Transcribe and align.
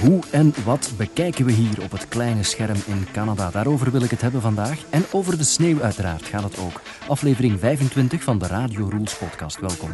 Hoe 0.00 0.20
en 0.30 0.54
wat 0.64 0.92
bekijken 0.96 1.44
we 1.44 1.52
hier 1.52 1.82
op 1.82 1.90
het 1.90 2.08
kleine 2.08 2.42
scherm 2.42 2.76
in 2.86 3.06
Canada? 3.12 3.50
Daarover 3.50 3.90
wil 3.90 4.02
ik 4.02 4.10
het 4.10 4.20
hebben 4.20 4.40
vandaag. 4.40 4.78
En 4.90 5.04
over 5.12 5.38
de 5.38 5.44
sneeuw 5.44 5.82
uiteraard 5.82 6.22
gaat 6.22 6.42
het 6.42 6.58
ook. 6.58 6.80
Aflevering 7.08 7.58
25 7.58 8.22
van 8.22 8.38
de 8.38 8.46
Radio 8.46 8.88
Rules 8.88 9.14
podcast. 9.14 9.60
Welkom. 9.60 9.90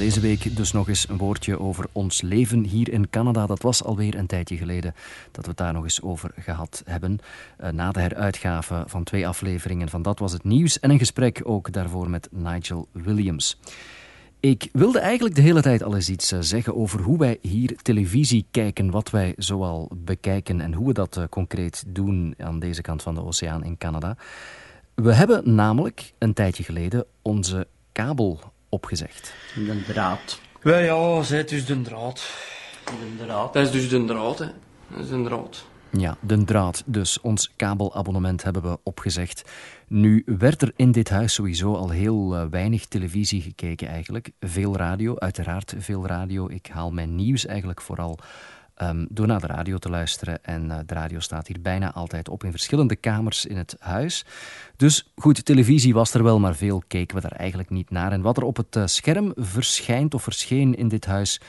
Deze 0.00 0.20
week 0.20 0.56
dus 0.56 0.72
nog 0.72 0.88
eens 0.88 1.08
een 1.08 1.16
woordje 1.16 1.60
over 1.60 1.86
ons 1.92 2.22
leven 2.22 2.64
hier 2.64 2.92
in 2.92 3.10
Canada. 3.10 3.46
Dat 3.46 3.62
was 3.62 3.84
alweer 3.84 4.14
een 4.14 4.26
tijdje 4.26 4.56
geleden 4.56 4.94
dat 5.30 5.44
we 5.44 5.48
het 5.48 5.58
daar 5.58 5.72
nog 5.72 5.82
eens 5.82 6.02
over 6.02 6.30
gehad 6.38 6.82
hebben. 6.84 7.18
Uh, 7.60 7.70
na 7.70 7.92
de 7.92 8.00
heruitgave 8.00 8.84
van 8.86 9.04
twee 9.04 9.28
afleveringen 9.28 9.88
van 9.88 10.02
Dat 10.02 10.18
Was 10.18 10.32
Het 10.32 10.44
Nieuws 10.44 10.80
en 10.80 10.90
een 10.90 10.98
gesprek 10.98 11.40
ook 11.44 11.72
daarvoor 11.72 12.10
met 12.10 12.28
Nigel 12.30 12.88
Williams. 12.92 13.58
Ik 14.40 14.68
wilde 14.72 14.98
eigenlijk 14.98 15.34
de 15.34 15.42
hele 15.42 15.62
tijd 15.62 15.82
al 15.82 15.94
eens 15.94 16.08
iets 16.08 16.32
eh, 16.32 16.38
zeggen 16.40 16.76
over 16.76 17.00
hoe 17.00 17.18
wij 17.18 17.38
hier 17.40 17.76
televisie 17.82 18.46
kijken, 18.50 18.90
wat 18.90 19.10
wij 19.10 19.34
zoal 19.36 19.90
bekijken 19.96 20.60
en 20.60 20.74
hoe 20.74 20.86
we 20.86 20.92
dat 20.92 21.16
uh, 21.16 21.24
concreet 21.30 21.84
doen 21.86 22.34
aan 22.38 22.58
deze 22.58 22.82
kant 22.82 23.02
van 23.02 23.14
de 23.14 23.24
oceaan 23.24 23.64
in 23.64 23.78
Canada. 23.78 24.16
We 24.94 25.14
hebben 25.14 25.54
namelijk 25.54 26.12
een 26.18 26.32
tijdje 26.32 26.62
geleden 26.62 27.04
onze 27.22 27.66
kabel 27.92 28.49
opgezegd. 28.70 29.34
De 29.54 29.82
draad. 29.86 30.40
Wel 30.60 30.78
ja, 30.78 31.22
zij, 31.22 31.44
is 31.44 31.66
de 31.66 31.82
draad. 31.82 32.34
De 32.84 33.24
draad. 33.24 33.52
Dat 33.52 33.62
is 33.66 33.70
dus 33.70 33.88
de 33.88 34.04
draad, 34.04 34.38
hè. 34.38 34.46
Dat 34.88 35.00
is 35.00 35.08
de 35.08 35.22
draad. 35.22 35.64
Ja, 35.90 36.16
de 36.20 36.44
draad. 36.44 36.82
Dus 36.86 37.20
ons 37.20 37.52
kabelabonnement 37.56 38.42
hebben 38.42 38.62
we 38.62 38.78
opgezegd. 38.82 39.50
Nu 39.88 40.22
werd 40.26 40.62
er 40.62 40.72
in 40.76 40.92
dit 40.92 41.08
huis 41.08 41.34
sowieso 41.34 41.74
al 41.74 41.90
heel 41.90 42.36
uh, 42.36 42.44
weinig 42.50 42.86
televisie 42.86 43.42
gekeken 43.42 43.88
eigenlijk. 43.88 44.30
Veel 44.40 44.76
radio, 44.76 45.18
uiteraard 45.18 45.74
veel 45.78 46.06
radio. 46.06 46.48
Ik 46.48 46.66
haal 46.66 46.90
mijn 46.90 47.14
nieuws 47.14 47.46
eigenlijk 47.46 47.80
vooral 47.80 48.18
um, 48.82 49.06
door 49.10 49.26
naar 49.26 49.40
de 49.40 49.46
radio 49.46 49.78
te 49.78 49.90
luisteren. 49.90 50.44
En 50.44 50.64
uh, 50.64 50.78
de 50.86 50.94
radio 50.94 51.20
staat 51.20 51.46
hier 51.46 51.60
bijna 51.60 51.92
altijd 51.92 52.28
op 52.28 52.44
in 52.44 52.50
verschillende 52.50 52.96
kamers 52.96 53.46
in 53.46 53.56
het 53.56 53.76
huis. 53.78 54.24
Dus 54.76 55.12
goed, 55.14 55.44
televisie 55.44 55.94
was 55.94 56.14
er 56.14 56.22
wel, 56.22 56.38
maar 56.38 56.54
veel 56.54 56.82
keken 56.86 57.16
we 57.16 57.22
daar 57.22 57.38
eigenlijk 57.38 57.70
niet 57.70 57.90
naar. 57.90 58.12
En 58.12 58.22
wat 58.22 58.36
er 58.36 58.42
op 58.42 58.56
het 58.56 58.76
uh, 58.76 58.86
scherm 58.86 59.32
verschijnt 59.36 60.14
of 60.14 60.22
verscheen 60.22 60.74
in 60.74 60.88
dit 60.88 61.06
huis 61.06 61.40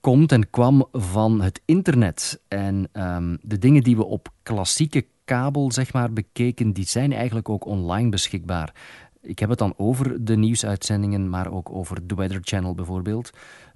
komt 0.00 0.32
en 0.32 0.50
kwam 0.50 0.88
van 0.92 1.40
het 1.40 1.60
internet. 1.64 2.40
En 2.48 2.88
um, 2.92 3.38
de 3.42 3.58
dingen 3.58 3.82
die 3.82 3.96
we 3.96 4.04
op 4.04 4.28
klassieke 4.42 5.06
kabel 5.24 5.72
zeg 5.72 5.92
maar, 5.92 6.12
bekeken, 6.12 6.72
die 6.72 6.86
zijn 6.86 7.12
eigenlijk 7.12 7.48
ook 7.48 7.64
online 7.64 8.08
beschikbaar. 8.08 8.74
Ik 9.22 9.38
heb 9.38 9.48
het 9.48 9.58
dan 9.58 9.74
over 9.76 10.24
de 10.24 10.36
nieuwsuitzendingen, 10.36 11.28
maar 11.28 11.52
ook 11.52 11.70
over 11.70 12.06
The 12.06 12.14
Weather 12.14 12.40
Channel 12.42 12.74
bijvoorbeeld. 12.74 13.30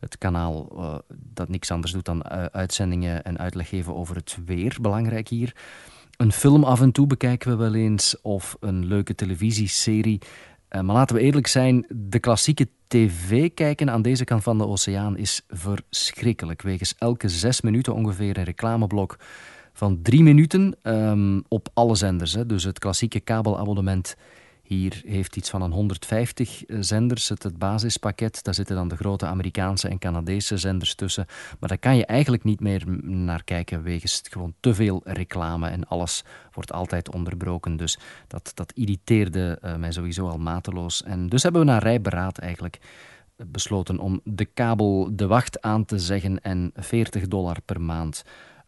Het 0.04 0.18
kanaal 0.18 0.68
uh, 0.76 0.94
dat 1.08 1.48
niks 1.48 1.70
anders 1.70 1.92
doet 1.92 2.04
dan 2.04 2.24
uh, 2.32 2.44
uitzendingen 2.44 3.24
en 3.24 3.38
uitleg 3.38 3.68
geven 3.68 3.94
over 3.94 4.16
het 4.16 4.38
weer, 4.44 4.76
belangrijk 4.80 5.28
hier. 5.28 5.56
Een 6.16 6.32
film 6.32 6.64
af 6.64 6.80
en 6.80 6.92
toe 6.92 7.06
bekijken 7.06 7.50
we 7.50 7.56
wel 7.56 7.74
eens, 7.74 8.20
of 8.22 8.56
een 8.60 8.86
leuke 8.86 9.14
televisieserie. 9.14 10.20
Uh, 10.70 10.80
maar 10.80 10.94
laten 10.94 11.16
we 11.16 11.22
eerlijk 11.22 11.46
zijn, 11.46 11.86
de 11.88 12.18
klassieke 12.18 12.68
tv 12.86 13.54
kijken 13.54 13.90
aan 13.90 14.02
deze 14.02 14.24
kant 14.24 14.42
van 14.42 14.58
de 14.58 14.66
oceaan 14.66 15.16
is 15.16 15.42
verschrikkelijk. 15.48 16.62
Wegens 16.62 16.94
elke 16.98 17.28
zes 17.28 17.60
minuten 17.60 17.94
ongeveer 17.94 18.38
een 18.38 18.44
reclameblok 18.44 19.18
van 19.72 20.02
drie 20.02 20.22
minuten 20.22 20.76
um, 20.82 21.44
op 21.48 21.68
alle 21.74 21.94
zenders. 21.94 22.32
Hè. 22.32 22.46
Dus 22.46 22.64
het 22.64 22.78
klassieke 22.78 23.20
kabelabonnement 23.20 24.16
hier 24.64 25.02
heeft 25.06 25.36
iets 25.36 25.50
van 25.50 25.62
een 25.62 25.72
150 25.72 26.62
zenders, 26.66 27.28
het, 27.28 27.42
het, 27.42 27.58
basispakket. 27.58 28.44
Daar 28.44 28.54
zitten 28.54 28.76
dan 28.76 28.88
de 28.88 28.96
grote 28.96 29.26
Amerikaanse 29.26 29.88
en 29.88 29.98
Canadese 29.98 30.56
zenders 30.56 30.94
tussen. 30.94 31.26
Maar 31.60 31.68
daar 31.68 31.78
kan 31.78 31.96
je 31.96 32.06
eigenlijk 32.06 32.44
niet 32.44 32.60
meer 32.60 32.84
naar 33.02 33.44
kijken 33.44 33.82
wegens 33.82 34.22
gewoon 34.30 34.54
te 34.60 34.74
veel 34.74 35.00
reclame 35.04 35.68
en 35.68 35.86
alles 35.88 36.24
wordt 36.52 36.72
altijd 36.72 37.10
onderbroken. 37.10 37.76
Dus 37.76 37.98
dat, 38.26 38.52
dat 38.54 38.72
irriteerde 38.72 39.58
uh, 39.64 39.76
mij 39.76 39.92
sowieso 39.92 40.28
al 40.28 40.38
mateloos. 40.38 41.02
En 41.02 41.28
dus 41.28 41.42
hebben 41.42 41.60
we 41.60 41.66
na 41.66 41.78
rijberaad 41.78 42.38
eigenlijk 42.38 42.78
besloten 43.36 43.98
om 43.98 44.20
de 44.24 44.44
kabel 44.44 45.10
de 45.12 45.26
wacht 45.26 45.62
aan 45.62 45.84
te 45.84 45.98
zeggen 45.98 46.40
en 46.40 46.70
40 46.74 47.28
dollar 47.28 47.60
per 47.64 47.80
maand 47.80 48.24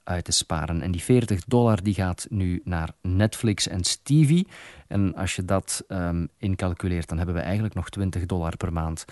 uit 0.06 0.24
te 0.24 0.32
sparen. 0.32 0.82
En 0.82 0.90
die 0.90 1.02
40 1.02 1.44
dollar 1.44 1.82
die 1.82 1.94
gaat 1.94 2.26
nu 2.30 2.60
naar 2.64 2.90
Netflix 3.02 3.68
en 3.68 3.84
Stevie. 3.84 4.46
En 4.88 5.14
als 5.14 5.36
je 5.36 5.44
dat 5.44 5.84
um, 5.88 6.28
incalculeert, 6.38 7.08
dan 7.08 7.16
hebben 7.16 7.34
we 7.34 7.40
eigenlijk 7.40 7.74
nog 7.74 7.90
20 7.90 8.26
dollar 8.26 8.56
per 8.56 8.72
maand 8.72 9.04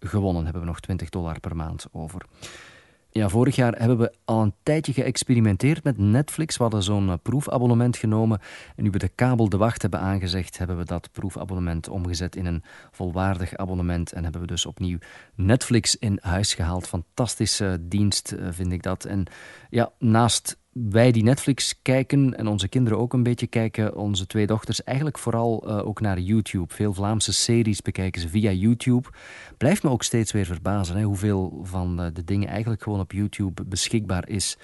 gewonnen. 0.00 0.44
Hebben 0.44 0.62
we 0.62 0.68
nog 0.68 0.80
20 0.80 1.08
dollar 1.08 1.40
per 1.40 1.56
maand 1.56 1.86
over. 1.92 2.26
Ja, 3.14 3.28
vorig 3.28 3.56
jaar 3.56 3.78
hebben 3.78 3.98
we 3.98 4.12
al 4.24 4.42
een 4.42 4.54
tijdje 4.62 4.92
geëxperimenteerd 4.92 5.84
met 5.84 5.98
Netflix. 5.98 6.56
We 6.56 6.62
hadden 6.62 6.82
zo'n 6.82 7.18
proefabonnement 7.22 7.96
genomen. 7.96 8.40
En 8.76 8.82
nu 8.82 8.90
we 8.90 8.98
de 8.98 9.08
kabel 9.08 9.48
de 9.48 9.56
wacht 9.56 9.82
hebben 9.82 10.00
aangezegd, 10.00 10.58
hebben 10.58 10.76
we 10.76 10.84
dat 10.84 11.08
proefabonnement 11.12 11.88
omgezet 11.88 12.36
in 12.36 12.46
een 12.46 12.62
volwaardig 12.90 13.56
abonnement. 13.56 14.12
En 14.12 14.22
hebben 14.22 14.40
we 14.40 14.46
dus 14.46 14.66
opnieuw 14.66 14.98
Netflix 15.34 15.96
in 15.96 16.18
huis 16.22 16.54
gehaald. 16.54 16.86
Fantastische 16.86 17.78
dienst, 17.80 18.34
vind 18.50 18.72
ik 18.72 18.82
dat. 18.82 19.04
En 19.04 19.24
ja, 19.70 19.90
naast 19.98 20.56
wij 20.72 21.12
die 21.12 21.22
Netflix 21.22 21.74
kijken 21.82 22.36
en 22.36 22.46
onze 22.46 22.68
kinderen 22.68 22.98
ook 22.98 23.12
een 23.12 23.22
beetje 23.22 23.46
kijken, 23.46 23.96
onze 23.96 24.26
twee 24.26 24.46
dochters 24.46 24.84
eigenlijk 24.84 25.18
vooral 25.18 25.68
uh, 25.68 25.86
ook 25.86 26.00
naar 26.00 26.18
YouTube. 26.18 26.74
Veel 26.74 26.94
Vlaamse 26.94 27.32
series 27.32 27.82
bekijken 27.82 28.20
ze 28.20 28.28
via 28.28 28.50
YouTube. 28.50 29.08
Blijft 29.56 29.82
me 29.82 29.90
ook 29.90 30.02
steeds 30.02 30.32
weer 30.32 30.46
verbazen 30.46 30.96
hè, 30.96 31.02
hoeveel 31.02 31.60
van 31.62 31.96
de, 31.96 32.12
de 32.12 32.24
dingen 32.24 32.48
eigenlijk 32.48 32.82
gewoon 32.82 33.00
op 33.00 33.12
YouTube 33.12 33.64
beschikbaar 33.64 34.28
is. 34.28 34.58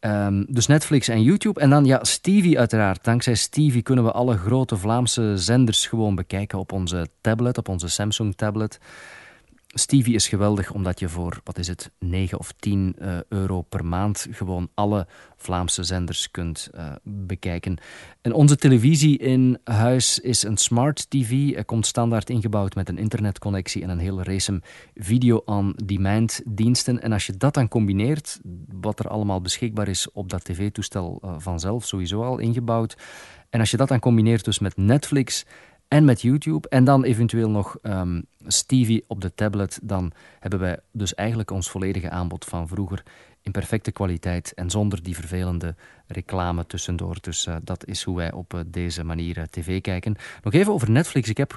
Um, 0.00 0.46
dus 0.48 0.66
Netflix 0.66 1.08
en 1.08 1.22
YouTube. 1.22 1.60
En 1.60 1.70
dan 1.70 1.84
ja, 1.84 2.04
Stevie 2.04 2.58
uiteraard. 2.58 3.04
Dankzij 3.04 3.34
Stevie 3.34 3.82
kunnen 3.82 4.04
we 4.04 4.12
alle 4.12 4.36
grote 4.36 4.76
Vlaamse 4.76 5.32
zenders 5.36 5.86
gewoon 5.86 6.14
bekijken 6.14 6.58
op 6.58 6.72
onze 6.72 7.08
tablet, 7.20 7.58
op 7.58 7.68
onze 7.68 7.88
Samsung 7.88 8.34
tablet. 8.34 8.78
Stevie 9.78 10.14
is 10.14 10.28
geweldig 10.28 10.72
omdat 10.72 11.00
je 11.00 11.08
voor, 11.08 11.40
wat 11.44 11.58
is 11.58 11.68
het, 11.68 11.90
9 11.98 12.38
of 12.38 12.52
10 12.52 12.96
uh, 12.98 13.18
euro 13.28 13.62
per 13.62 13.84
maand 13.84 14.26
gewoon 14.30 14.68
alle 14.74 15.06
Vlaamse 15.36 15.82
zenders 15.82 16.30
kunt 16.30 16.70
uh, 16.74 16.92
bekijken. 17.02 17.78
En 18.20 18.32
onze 18.32 18.56
televisie 18.56 19.18
in 19.18 19.58
huis 19.64 20.18
is 20.18 20.42
een 20.42 20.56
smart 20.56 21.10
TV. 21.10 21.50
Er 21.56 21.64
komt 21.64 21.86
standaard 21.86 22.30
ingebouwd 22.30 22.74
met 22.74 22.88
een 22.88 22.98
internetconnectie 22.98 23.82
en 23.82 23.88
een 23.88 23.98
hele 23.98 24.22
race 24.22 24.62
video-on-demand 24.94 26.40
diensten. 26.44 27.02
En 27.02 27.12
als 27.12 27.26
je 27.26 27.36
dat 27.36 27.54
dan 27.54 27.68
combineert, 27.68 28.40
wat 28.80 28.98
er 28.98 29.08
allemaal 29.08 29.40
beschikbaar 29.40 29.88
is 29.88 30.12
op 30.12 30.30
dat 30.30 30.44
tv-toestel 30.44 31.20
uh, 31.24 31.34
vanzelf, 31.38 31.86
sowieso 31.86 32.22
al 32.22 32.38
ingebouwd. 32.38 32.96
En 33.50 33.60
als 33.60 33.70
je 33.70 33.76
dat 33.76 33.88
dan 33.88 33.98
combineert 33.98 34.44
dus 34.44 34.58
met 34.58 34.76
Netflix 34.76 35.44
en 35.88 36.04
met 36.04 36.20
YouTube. 36.20 36.68
En 36.68 36.84
dan 36.84 37.04
eventueel 37.04 37.50
nog 37.50 37.76
um, 37.82 38.24
Stevie 38.46 39.04
op 39.06 39.20
de 39.20 39.34
tablet. 39.34 39.80
Dan 39.82 40.12
hebben 40.40 40.60
wij 40.60 40.80
dus 40.92 41.14
eigenlijk 41.14 41.50
ons 41.50 41.70
volledige 41.70 42.10
aanbod 42.10 42.44
van 42.44 42.68
vroeger 42.68 43.02
in 43.42 43.52
perfecte 43.52 43.92
kwaliteit 43.92 44.54
en 44.54 44.70
zonder 44.70 45.02
die 45.02 45.14
vervelende 45.14 45.74
reclame 46.06 46.66
tussendoor. 46.66 47.16
Dus 47.20 47.46
uh, 47.46 47.56
dat 47.62 47.86
is 47.86 48.02
hoe 48.02 48.16
wij 48.16 48.32
op 48.32 48.54
uh, 48.54 48.60
deze 48.66 49.04
manier 49.04 49.38
uh, 49.38 49.44
tv 49.44 49.80
kijken. 49.80 50.16
Nog 50.42 50.52
even 50.52 50.72
over 50.72 50.90
Netflix. 50.90 51.28
Ik 51.28 51.36
heb 51.36 51.52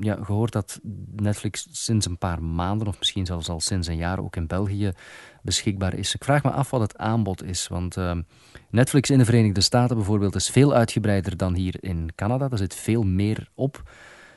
ja, 0.00 0.18
gehoord 0.22 0.52
dat 0.52 0.80
Netflix 1.16 1.68
sinds 1.70 2.06
een 2.06 2.18
paar 2.18 2.42
maanden, 2.42 2.88
of 2.88 2.98
misschien 2.98 3.26
zelfs 3.26 3.48
al 3.48 3.60
sinds 3.60 3.88
een 3.88 3.96
jaar, 3.96 4.18
ook 4.18 4.36
in 4.36 4.46
België 4.46 4.92
beschikbaar 5.46 5.94
is. 5.94 6.14
Ik 6.14 6.24
vraag 6.24 6.42
me 6.42 6.50
af 6.50 6.70
wat 6.70 6.80
het 6.80 6.96
aanbod 6.96 7.44
is, 7.44 7.68
want 7.68 7.96
ehm, 7.96 8.22
Netflix 8.70 9.10
in 9.10 9.18
de 9.18 9.24
Verenigde 9.24 9.60
Staten 9.60 9.96
bijvoorbeeld 9.96 10.34
is 10.34 10.50
veel 10.50 10.74
uitgebreider 10.74 11.36
dan 11.36 11.54
hier 11.54 11.74
in 11.80 12.10
Canada. 12.14 12.48
Er 12.50 12.58
zit 12.58 12.74
veel 12.74 13.02
meer 13.02 13.48
op. 13.54 13.82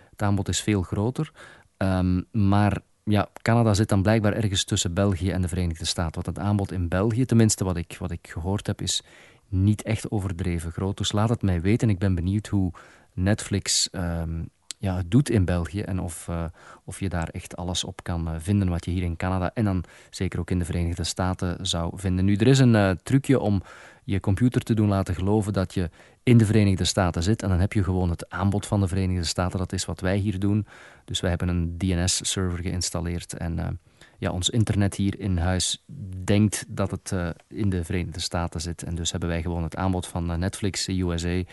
Het 0.09 0.21
aanbod 0.21 0.47
is 0.47 0.61
veel 0.61 0.81
groter. 0.81 1.31
Um, 1.77 2.25
maar 2.31 2.81
ja, 3.03 3.29
Canada 3.41 3.73
zit 3.73 3.89
dan 3.89 4.01
blijkbaar 4.01 4.33
ergens 4.33 4.63
tussen 4.63 4.93
België 4.93 5.29
en 5.31 5.41
de 5.41 5.47
Verenigde 5.47 5.85
Staten. 5.85 6.23
Wat 6.23 6.35
het 6.35 6.39
aanbod 6.39 6.71
in 6.71 6.87
België, 6.87 7.25
tenminste 7.25 7.63
wat 7.63 7.77
ik, 7.77 7.95
wat 7.99 8.11
ik 8.11 8.27
gehoord 8.29 8.67
heb, 8.67 8.81
is 8.81 9.03
niet 9.47 9.81
echt 9.81 10.11
overdreven 10.11 10.71
groot. 10.71 10.97
Dus 10.97 11.11
laat 11.11 11.29
het 11.29 11.41
mij 11.41 11.61
weten. 11.61 11.89
Ik 11.89 11.99
ben 11.99 12.15
benieuwd 12.15 12.47
hoe 12.47 12.71
Netflix 13.13 13.89
um, 13.91 14.49
ja, 14.81 14.95
het 14.95 15.11
doet 15.11 15.29
in 15.29 15.45
België 15.45 15.81
en 15.81 15.99
of, 15.99 16.27
uh, 16.29 16.43
of 16.83 16.99
je 16.99 17.09
daar 17.09 17.27
echt 17.27 17.55
alles 17.55 17.83
op 17.83 18.03
kan 18.03 18.27
uh, 18.27 18.35
vinden 18.37 18.69
wat 18.69 18.85
je 18.85 18.91
hier 18.91 19.03
in 19.03 19.15
Canada 19.15 19.51
en 19.53 19.65
dan 19.65 19.83
zeker 20.09 20.39
ook 20.39 20.51
in 20.51 20.59
de 20.59 20.65
Verenigde 20.65 21.03
Staten 21.03 21.65
zou 21.65 21.91
vinden. 21.95 22.25
Nu, 22.25 22.35
er 22.35 22.47
is 22.47 22.59
een 22.59 22.73
uh, 22.73 22.91
trucje 23.03 23.39
om 23.39 23.61
je 24.03 24.19
computer 24.19 24.61
te 24.61 24.73
doen 24.73 24.87
laten 24.87 25.15
geloven 25.15 25.53
dat 25.53 25.73
je 25.73 25.89
in 26.23 26.37
de 26.37 26.45
Verenigde 26.45 26.83
Staten 26.83 27.23
zit. 27.23 27.43
En 27.43 27.49
dan 27.49 27.59
heb 27.59 27.73
je 27.73 27.83
gewoon 27.83 28.09
het 28.09 28.29
aanbod 28.29 28.65
van 28.65 28.79
de 28.79 28.87
Verenigde 28.87 29.23
Staten. 29.23 29.59
Dat 29.59 29.73
is 29.73 29.85
wat 29.85 29.99
wij 30.01 30.17
hier 30.17 30.39
doen. 30.39 30.67
Dus 31.05 31.19
wij 31.19 31.29
hebben 31.29 31.47
een 31.47 31.77
DNS-server 31.77 32.59
geïnstalleerd. 32.59 33.33
En 33.33 33.79
ja, 34.17 34.31
ons 34.31 34.49
internet 34.49 34.95
hier 34.95 35.19
in 35.19 35.37
huis 35.37 35.83
denkt 36.23 36.65
dat 36.67 36.91
het 36.91 37.13
in 37.47 37.69
de 37.69 37.83
Verenigde 37.83 38.19
Staten 38.19 38.61
zit. 38.61 38.83
En 38.83 38.95
dus 38.95 39.11
hebben 39.11 39.29
wij 39.29 39.41
gewoon 39.41 39.63
het 39.63 39.75
aanbod 39.75 40.07
van 40.07 40.39
Netflix 40.39 40.87
USA, 40.87 41.43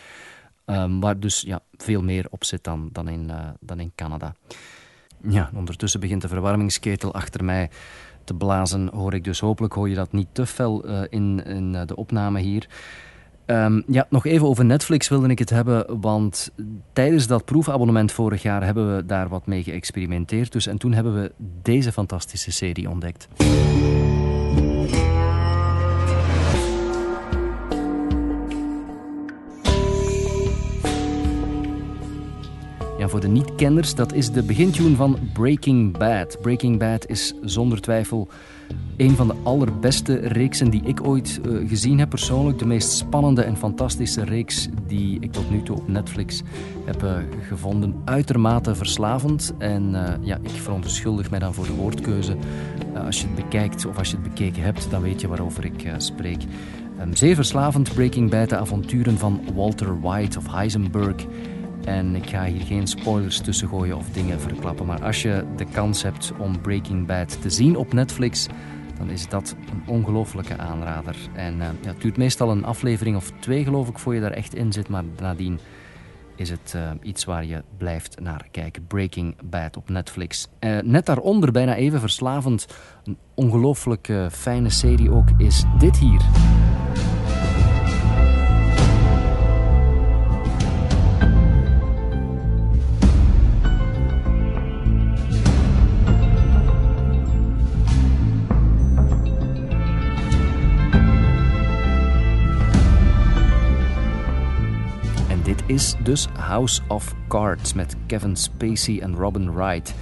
um, 0.69 0.99
waar 0.99 1.19
dus 1.19 1.41
ja, 1.41 1.59
veel 1.77 2.03
meer 2.03 2.25
op 2.29 2.43
zit 2.43 2.63
dan, 2.63 2.89
dan, 2.91 3.07
in, 3.07 3.31
dan 3.59 3.79
in 3.79 3.91
Canada. 3.95 4.35
Ja, 5.29 5.49
ondertussen 5.55 5.99
begint 5.99 6.21
de 6.21 6.27
verwarmingsketel 6.27 7.13
achter 7.13 7.43
mij 7.43 7.69
te 8.23 8.33
blazen, 8.33 8.87
hoor 8.87 9.13
ik 9.13 9.23
dus. 9.23 9.39
Hopelijk 9.39 9.73
hoor 9.73 9.89
je 9.89 9.95
dat 9.95 10.11
niet 10.11 10.27
te 10.31 10.45
fel 10.45 10.85
in, 11.09 11.45
in 11.45 11.71
de 11.71 11.95
opname 11.95 12.39
hier. 12.39 12.67
Um, 13.49 13.83
ja, 13.87 14.07
nog 14.09 14.25
even 14.25 14.47
over 14.47 14.65
Netflix 14.65 15.07
wilde 15.07 15.27
ik 15.27 15.39
het 15.39 15.49
hebben, 15.49 16.01
want 16.01 16.51
tijdens 16.93 17.27
dat 17.27 17.45
proefabonnement 17.45 18.11
vorig 18.11 18.41
jaar 18.41 18.63
hebben 18.63 18.95
we 18.95 19.05
daar 19.05 19.29
wat 19.29 19.45
mee 19.45 19.63
geëxperimenteerd. 19.63 20.51
Dus, 20.51 20.67
en 20.67 20.77
toen 20.77 20.93
hebben 20.93 21.21
we 21.21 21.31
deze 21.61 21.91
fantastische 21.91 22.51
serie 22.51 22.89
ontdekt. 22.89 23.27
Voor 33.17 33.25
de 33.25 33.33
niet-kenners, 33.33 33.95
dat 33.95 34.13
is 34.13 34.31
de 34.31 34.43
begintune 34.43 34.95
van 34.95 35.17
Breaking 35.33 35.97
Bad. 35.97 36.37
Breaking 36.41 36.79
Bad 36.79 37.07
is 37.07 37.33
zonder 37.41 37.81
twijfel 37.81 38.27
een 38.97 39.15
van 39.15 39.27
de 39.27 39.33
allerbeste 39.43 40.15
reeksen 40.15 40.69
die 40.69 40.81
ik 40.83 41.07
ooit 41.07 41.39
uh, 41.45 41.69
gezien 41.69 41.99
heb 41.99 42.09
persoonlijk. 42.09 42.59
De 42.59 42.65
meest 42.65 42.91
spannende 42.91 43.41
en 43.41 43.57
fantastische 43.57 44.23
reeks 44.23 44.67
die 44.87 45.19
ik 45.19 45.31
tot 45.31 45.49
nu 45.49 45.61
toe 45.61 45.75
op 45.75 45.87
Netflix 45.87 46.41
heb 46.85 47.03
uh, 47.03 47.11
gevonden. 47.47 47.95
Uitermate 48.05 48.75
verslavend. 48.75 49.53
En 49.57 49.89
uh, 49.89 50.09
ja, 50.21 50.37
ik 50.41 50.49
verontschuldig 50.49 51.29
mij 51.29 51.39
dan 51.39 51.53
voor 51.53 51.65
de 51.65 51.75
woordkeuze. 51.75 52.35
als 53.05 53.21
je 53.21 53.27
het 53.27 53.35
bekijkt 53.35 53.85
of 53.85 53.97
als 53.97 54.09
je 54.09 54.15
het 54.15 54.23
bekeken 54.23 54.63
hebt, 54.63 54.87
dan 54.89 55.01
weet 55.01 55.21
je 55.21 55.27
waarover 55.27 55.65
ik 55.65 55.91
spreek. 55.97 56.41
Um, 57.01 57.15
zeer 57.15 57.35
verslavend 57.35 57.93
Breaking 57.93 58.29
Bad, 58.29 58.49
de 58.49 58.57
avonturen 58.57 59.17
van 59.17 59.41
Walter 59.55 60.01
White 60.01 60.37
of 60.37 60.51
Heisenberg. 60.51 61.25
En 61.87 62.15
ik 62.15 62.29
ga 62.29 62.45
hier 62.45 62.65
geen 62.65 62.87
spoilers 62.87 63.39
tussen 63.39 63.67
gooien 63.67 63.97
of 63.97 64.09
dingen 64.09 64.39
verklappen. 64.39 64.85
Maar 64.85 65.03
als 65.03 65.21
je 65.21 65.45
de 65.55 65.65
kans 65.65 66.03
hebt 66.03 66.33
om 66.37 66.61
Breaking 66.61 67.05
Bad 67.07 67.41
te 67.41 67.49
zien 67.49 67.75
op 67.75 67.93
Netflix, 67.93 68.47
dan 68.97 69.09
is 69.09 69.29
dat 69.29 69.55
een 69.71 69.83
ongelofelijke 69.85 70.57
aanrader. 70.57 71.15
En 71.33 71.53
uh, 71.53 71.67
ja, 71.81 71.87
het 71.87 72.01
duurt 72.01 72.17
meestal 72.17 72.51
een 72.51 72.65
aflevering 72.65 73.15
of 73.15 73.31
twee, 73.39 73.63
geloof 73.63 73.89
ik, 73.89 73.99
voor 73.99 74.13
je 74.13 74.21
daar 74.21 74.31
echt 74.31 74.55
in 74.55 74.73
zit. 74.73 74.89
Maar 74.89 75.03
nadien 75.19 75.59
is 76.35 76.49
het 76.49 76.73
uh, 76.75 76.91
iets 77.01 77.25
waar 77.25 77.45
je 77.45 77.63
blijft 77.77 78.19
naar 78.19 78.47
kijken. 78.51 78.87
Breaking 78.87 79.35
Bad 79.49 79.77
op 79.77 79.89
Netflix. 79.89 80.47
Uh, 80.59 80.79
net 80.81 81.05
daaronder, 81.05 81.51
bijna 81.51 81.75
even 81.75 81.99
verslavend, 81.99 82.67
een 83.03 83.17
ongelooflijk 83.33 84.13
fijne 84.31 84.69
serie 84.69 85.11
ook, 85.11 85.29
is 85.37 85.63
dit 85.79 85.97
hier. 85.97 86.21
Is 105.77 105.95
dus 106.03 106.27
House 106.33 106.81
of 106.87 107.15
Cards 107.27 107.73
met 107.73 107.95
Kevin 108.07 108.35
Spacey 108.35 108.99
en 109.01 109.15
Robin 109.15 109.53
Wright. 109.53 109.93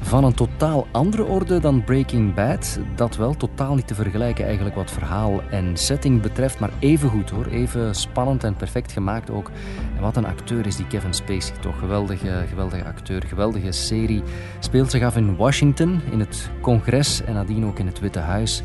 Van 0.00 0.24
een 0.24 0.34
totaal 0.34 0.86
andere 0.90 1.24
orde 1.24 1.60
dan 1.60 1.84
Breaking 1.84 2.34
Bad. 2.34 2.78
Dat 2.94 3.16
wel 3.16 3.34
totaal 3.34 3.74
niet 3.74 3.86
te 3.86 3.94
vergelijken 3.94 4.44
eigenlijk 4.44 4.74
wat 4.74 4.90
verhaal 4.90 5.42
en 5.50 5.76
setting 5.76 6.22
betreft. 6.22 6.58
Maar 6.58 6.70
even 6.78 7.08
goed 7.08 7.30
hoor. 7.30 7.46
Even 7.46 7.94
spannend 7.94 8.44
en 8.44 8.56
perfect 8.56 8.92
gemaakt 8.92 9.30
ook. 9.30 9.50
En 9.96 10.02
wat 10.02 10.16
een 10.16 10.26
acteur 10.26 10.66
is 10.66 10.76
die 10.76 10.86
Kevin 10.86 11.14
Spacey 11.14 11.56
toch. 11.60 11.78
Geweldige, 11.78 12.44
geweldige 12.48 12.84
acteur. 12.84 13.22
Geweldige 13.26 13.72
serie. 13.72 14.22
Speelt 14.58 14.90
zich 14.90 15.02
af 15.02 15.16
in 15.16 15.36
Washington. 15.36 16.00
In 16.10 16.20
het 16.20 16.50
congres 16.60 17.22
en 17.22 17.34
nadien 17.34 17.66
ook 17.66 17.78
in 17.78 17.86
het 17.86 18.00
Witte 18.00 18.18
Huis. 18.18 18.62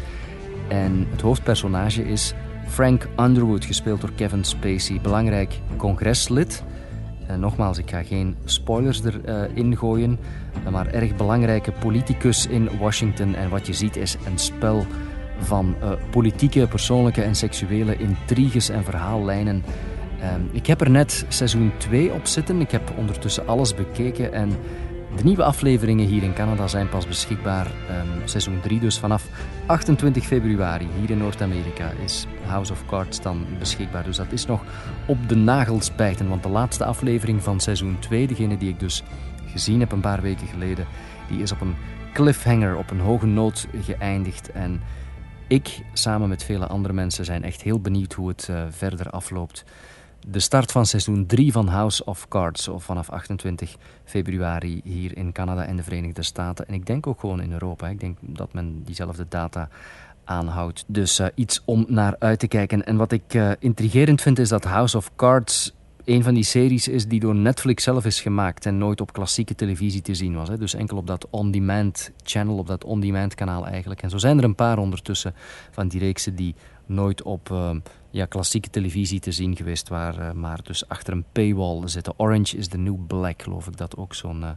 En 0.67 1.07
het 1.11 1.21
hoofdpersonage 1.21 2.03
is 2.03 2.33
Frank 2.67 3.07
Underwood, 3.19 3.65
gespeeld 3.65 4.01
door 4.01 4.11
Kevin 4.15 4.43
Spacey, 4.43 4.99
belangrijk 5.01 5.59
congreslid. 5.77 6.63
En 7.27 7.39
nogmaals, 7.39 7.77
ik 7.77 7.89
ga 7.89 8.03
geen 8.03 8.35
spoilers 8.45 9.01
erin 9.03 9.71
uh, 9.71 9.77
gooien, 9.77 10.19
maar 10.71 10.87
erg 10.87 11.15
belangrijke 11.15 11.71
politicus 11.71 12.47
in 12.47 12.69
Washington. 12.79 13.35
En 13.35 13.49
wat 13.49 13.67
je 13.67 13.73
ziet 13.73 13.95
is 13.95 14.17
een 14.25 14.37
spel 14.37 14.85
van 15.39 15.75
uh, 15.81 15.91
politieke, 16.11 16.67
persoonlijke 16.67 17.21
en 17.21 17.35
seksuele 17.35 17.97
intriges 17.97 18.69
en 18.69 18.83
verhaallijnen. 18.83 19.63
Uh, 20.19 20.27
ik 20.51 20.67
heb 20.67 20.81
er 20.81 20.89
net 20.89 21.25
seizoen 21.27 21.71
2 21.77 22.13
op 22.13 22.25
zitten. 22.25 22.61
Ik 22.61 22.71
heb 22.71 22.93
ondertussen 22.97 23.47
alles 23.47 23.75
bekeken 23.75 24.33
en 24.33 24.51
de 25.15 25.23
nieuwe 25.23 25.43
afleveringen 25.43 26.07
hier 26.07 26.23
in 26.23 26.33
Canada 26.33 26.67
zijn 26.67 26.89
pas 26.89 27.07
beschikbaar. 27.07 27.65
Um, 27.65 28.27
seizoen 28.27 28.59
3 28.61 28.79
dus 28.79 28.99
vanaf 28.99 29.27
28 29.65 30.25
februari 30.25 30.87
hier 30.99 31.09
in 31.09 31.17
Noord-Amerika 31.17 31.91
is 32.03 32.25
House 32.45 32.71
of 32.71 32.85
Cards 32.85 33.21
dan 33.21 33.45
beschikbaar. 33.59 34.03
Dus 34.03 34.17
dat 34.17 34.31
is 34.31 34.45
nog 34.45 34.63
op 35.07 35.29
de 35.29 35.35
nagels 35.35 35.95
bijten. 35.95 36.29
Want 36.29 36.43
de 36.43 36.49
laatste 36.49 36.85
aflevering 36.85 37.43
van 37.43 37.59
seizoen 37.59 37.99
2, 37.99 38.27
degene 38.27 38.57
die 38.57 38.69
ik 38.69 38.79
dus 38.79 39.03
gezien 39.45 39.79
heb 39.79 39.91
een 39.91 39.99
paar 39.99 40.21
weken 40.21 40.47
geleden, 40.47 40.87
die 41.27 41.41
is 41.41 41.51
op 41.51 41.61
een 41.61 41.75
cliffhanger, 42.13 42.77
op 42.77 42.91
een 42.91 42.99
hoge 42.99 43.25
noot 43.25 43.67
geëindigd. 43.81 44.51
En 44.51 44.81
ik, 45.47 45.81
samen 45.93 46.29
met 46.29 46.43
vele 46.43 46.67
andere 46.67 46.93
mensen, 46.93 47.25
zijn 47.25 47.43
echt 47.43 47.61
heel 47.61 47.79
benieuwd 47.79 48.13
hoe 48.13 48.27
het 48.27 48.47
uh, 48.51 48.63
verder 48.69 49.09
afloopt 49.09 49.63
de 50.27 50.39
start 50.39 50.71
van 50.71 50.85
seizoen 50.85 51.25
3 51.25 51.51
van 51.51 51.67
House 51.67 52.05
of 52.05 52.27
Cards. 52.27 52.67
Of 52.67 52.83
vanaf 52.83 53.09
28 53.09 53.75
februari 54.03 54.81
hier 54.83 55.17
in 55.17 55.31
Canada 55.31 55.65
en 55.65 55.75
de 55.75 55.83
Verenigde 55.83 56.23
Staten. 56.23 56.67
En 56.67 56.73
ik 56.73 56.85
denk 56.85 57.07
ook 57.07 57.19
gewoon 57.19 57.41
in 57.41 57.51
Europa. 57.51 57.87
Ik 57.87 57.99
denk 57.99 58.17
dat 58.21 58.53
men 58.53 58.83
diezelfde 58.83 59.25
data 59.29 59.69
aanhoudt. 60.23 60.83
Dus 60.87 61.19
uh, 61.19 61.27
iets 61.35 61.61
om 61.65 61.85
naar 61.87 62.15
uit 62.19 62.39
te 62.39 62.47
kijken. 62.47 62.85
En 62.85 62.95
wat 62.95 63.11
ik 63.11 63.33
uh, 63.33 63.51
intrigerend 63.59 64.21
vind 64.21 64.39
is 64.39 64.49
dat 64.49 64.63
House 64.63 64.97
of 64.97 65.11
Cards 65.15 65.73
een 66.05 66.23
van 66.23 66.33
die 66.33 66.43
series 66.43 66.87
is 66.87 67.07
die 67.07 67.19
door 67.19 67.35
Netflix 67.35 67.83
zelf 67.83 68.05
is 68.05 68.21
gemaakt 68.21 68.65
en 68.65 68.77
nooit 68.77 69.01
op 69.01 69.13
klassieke 69.13 69.55
televisie 69.55 70.01
te 70.01 70.15
zien 70.15 70.35
was. 70.35 70.47
Hè. 70.47 70.57
Dus 70.57 70.73
enkel 70.73 70.97
op 70.97 71.07
dat 71.07 71.27
on-demand 71.29 72.11
channel, 72.23 72.57
op 72.57 72.67
dat 72.67 72.83
on-demand 72.83 73.35
kanaal 73.35 73.67
eigenlijk. 73.67 74.01
En 74.01 74.09
zo 74.09 74.17
zijn 74.17 74.37
er 74.37 74.43
een 74.43 74.55
paar 74.55 74.77
ondertussen 74.77 75.33
van 75.71 75.87
die 75.87 75.99
reeksen 75.99 76.35
die 76.35 76.55
nooit 76.85 77.21
op 77.21 77.49
uh, 77.49 77.69
ja, 78.13 78.25
klassieke 78.25 78.69
televisie 78.69 79.19
te 79.19 79.31
zien 79.31 79.55
geweest 79.55 79.89
waren, 79.89 80.35
uh, 80.35 80.41
maar 80.41 80.59
dus 80.63 80.87
achter 80.87 81.13
een 81.13 81.25
paywall 81.31 81.87
zitten. 81.87 82.13
Orange 82.17 82.57
is 82.57 82.67
the 82.67 82.77
New 82.77 82.97
Black, 83.07 83.41
geloof 83.41 83.67
ik 83.67 83.77
dat 83.77 83.97
ook 83.97 84.13
zo'n 84.13 84.41
uh, 84.41 84.49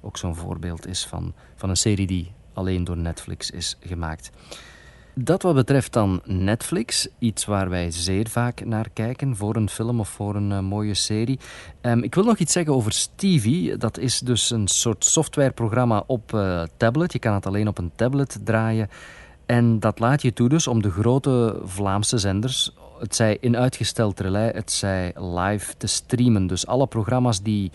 ook 0.00 0.16
zo'n 0.16 0.36
voorbeeld 0.36 0.86
is 0.86 1.06
van, 1.06 1.34
van 1.56 1.68
een 1.68 1.76
serie 1.76 2.06
die 2.06 2.32
alleen 2.52 2.84
door 2.84 2.96
Netflix 2.96 3.50
is 3.50 3.76
gemaakt. 3.80 4.30
Dat 5.14 5.42
wat 5.42 5.54
betreft 5.54 5.92
dan 5.92 6.20
Netflix, 6.24 7.08
iets 7.18 7.44
waar 7.44 7.68
wij 7.68 7.90
zeer 7.90 8.28
vaak 8.28 8.64
naar 8.64 8.90
kijken 8.92 9.36
voor 9.36 9.56
een 9.56 9.68
film 9.68 10.00
of 10.00 10.08
voor 10.08 10.34
een 10.34 10.50
uh, 10.50 10.60
mooie 10.60 10.94
serie. 10.94 11.38
Um, 11.82 12.02
ik 12.02 12.14
wil 12.14 12.24
nog 12.24 12.38
iets 12.38 12.52
zeggen 12.52 12.74
over 12.74 12.92
Stevie. 12.92 13.76
Dat 13.76 13.98
is 13.98 14.18
dus 14.18 14.50
een 14.50 14.68
soort 14.68 15.04
softwareprogramma 15.04 16.04
op 16.06 16.28
tablet. 16.76 17.12
Je 17.12 17.18
kan 17.18 17.34
het 17.34 17.46
alleen 17.46 17.68
op 17.68 17.78
een 17.78 17.92
tablet 17.94 18.40
draaien. 18.44 18.88
En 19.46 19.80
dat 19.80 19.98
laat 19.98 20.22
je 20.22 20.32
toe 20.32 20.48
dus 20.48 20.66
om 20.66 20.82
de 20.82 20.90
grote 20.90 21.60
Vlaamse 21.64 22.18
zenders, 22.18 22.72
het 23.00 23.14
zij 23.14 23.36
in 23.40 23.56
uitgesteld 23.56 24.20
relais, 24.20 24.52
het 24.52 24.72
zij 24.72 25.12
live 25.16 25.76
te 25.76 25.86
streamen. 25.86 26.46
Dus 26.46 26.66
alle 26.66 26.86
programma's 26.86 27.42
die 27.42 27.70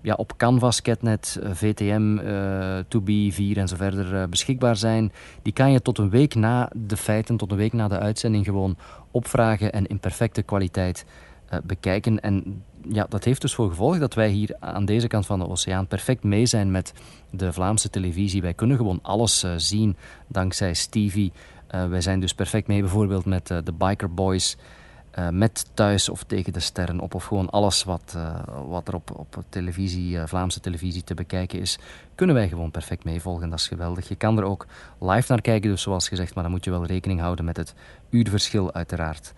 ja, 0.00 0.14
op 0.14 0.36
Canvas, 0.36 0.82
Catnet, 0.82 1.38
eh, 1.42 1.50
VTM, 1.52 2.18
uh, 2.18 2.78
2B, 2.88 3.34
4 3.34 3.58
en 3.58 3.68
zo 3.68 3.76
verder 3.76 4.14
uh, 4.14 4.24
beschikbaar 4.24 4.76
zijn, 4.76 5.12
die 5.42 5.52
kan 5.52 5.72
je 5.72 5.82
tot 5.82 5.98
een 5.98 6.10
week 6.10 6.34
na 6.34 6.70
de 6.74 6.96
feiten, 6.96 7.36
tot 7.36 7.50
een 7.50 7.56
week 7.56 7.72
na 7.72 7.88
de 7.88 7.98
uitzending 7.98 8.44
gewoon 8.44 8.76
opvragen 9.10 9.72
en 9.72 9.86
in 9.86 9.98
perfecte 9.98 10.42
kwaliteit 10.42 11.04
uh, 11.52 11.58
bekijken. 11.64 12.20
En 12.20 12.62
ja, 12.88 13.06
dat 13.08 13.24
heeft 13.24 13.40
dus 13.40 13.54
voor 13.54 13.68
gevolg 13.68 13.98
dat 13.98 14.14
wij 14.14 14.28
hier 14.28 14.56
aan 14.60 14.84
deze 14.84 15.06
kant 15.06 15.26
van 15.26 15.38
de 15.38 15.48
oceaan 15.48 15.86
perfect 15.86 16.22
mee 16.22 16.46
zijn 16.46 16.70
met 16.70 16.92
de 17.30 17.52
Vlaamse 17.52 17.90
televisie. 17.90 18.42
Wij 18.42 18.54
kunnen 18.54 18.76
gewoon 18.76 18.98
alles 19.02 19.44
uh, 19.44 19.52
zien 19.56 19.96
dankzij 20.26 20.74
Stevie. 20.74 21.32
Uh, 21.74 21.88
wij 21.88 22.00
zijn 22.00 22.20
dus 22.20 22.34
perfect 22.34 22.66
mee 22.66 22.80
bijvoorbeeld 22.80 23.24
met 23.24 23.50
uh, 23.50 23.58
de 23.64 23.72
Biker 23.72 24.14
Boys, 24.14 24.56
met 25.30 25.70
Thuis 25.74 26.08
of 26.08 26.24
Tegen 26.24 26.52
de 26.52 26.60
Sterren 26.60 27.00
op. 27.00 27.14
Of 27.14 27.24
gewoon 27.24 27.50
alles 27.50 27.84
wat, 27.84 28.16
wat 28.66 28.88
er 28.88 28.94
op, 28.94 29.10
op 29.16 29.44
televisie, 29.48 30.18
Vlaamse 30.18 30.60
televisie 30.60 31.04
te 31.04 31.14
bekijken 31.14 31.60
is, 31.60 31.78
kunnen 32.14 32.36
wij 32.36 32.48
gewoon 32.48 32.70
perfect 32.70 33.04
meevolgen. 33.04 33.50
Dat 33.50 33.58
is 33.58 33.68
geweldig. 33.68 34.08
Je 34.08 34.14
kan 34.14 34.38
er 34.38 34.44
ook 34.44 34.66
live 35.00 35.32
naar 35.32 35.40
kijken, 35.40 35.70
dus 35.70 35.82
zoals 35.82 36.08
gezegd, 36.08 36.34
maar 36.34 36.42
dan 36.42 36.52
moet 36.52 36.64
je 36.64 36.70
wel 36.70 36.86
rekening 36.86 37.20
houden 37.20 37.44
met 37.44 37.56
het 37.56 37.74
uurverschil 38.10 38.72
uiteraard. 38.72 39.32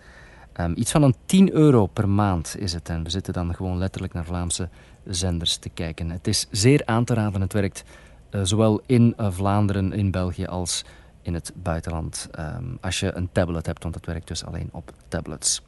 Um, 0.59 0.73
iets 0.75 0.91
van 0.91 1.03
een 1.03 1.15
10 1.25 1.53
euro 1.53 1.85
per 1.87 2.09
maand 2.09 2.55
is 2.59 2.73
het. 2.73 2.89
En 2.89 3.03
we 3.03 3.09
zitten 3.09 3.33
dan 3.33 3.55
gewoon 3.55 3.77
letterlijk 3.77 4.13
naar 4.13 4.25
Vlaamse 4.25 4.69
zenders 5.05 5.57
te 5.57 5.69
kijken. 5.69 6.09
Het 6.09 6.27
is 6.27 6.47
zeer 6.51 6.81
aan 6.85 7.03
te 7.03 7.13
raden. 7.13 7.41
Het 7.41 7.53
werkt 7.53 7.83
eh, 8.29 8.41
zowel 8.43 8.81
in 8.85 9.13
eh, 9.17 9.31
Vlaanderen, 9.31 9.93
in 9.93 10.11
België 10.11 10.45
als 10.45 10.83
in 11.23 11.33
het 11.33 11.51
buitenland. 11.55 12.27
Ehm, 12.31 12.65
als 12.81 12.99
je 12.99 13.15
een 13.15 13.29
tablet 13.31 13.65
hebt, 13.65 13.83
want 13.83 13.93
dat 13.93 14.05
werkt 14.05 14.27
dus 14.27 14.45
alleen 14.45 14.69
op 14.71 14.91
tablets. 15.07 15.61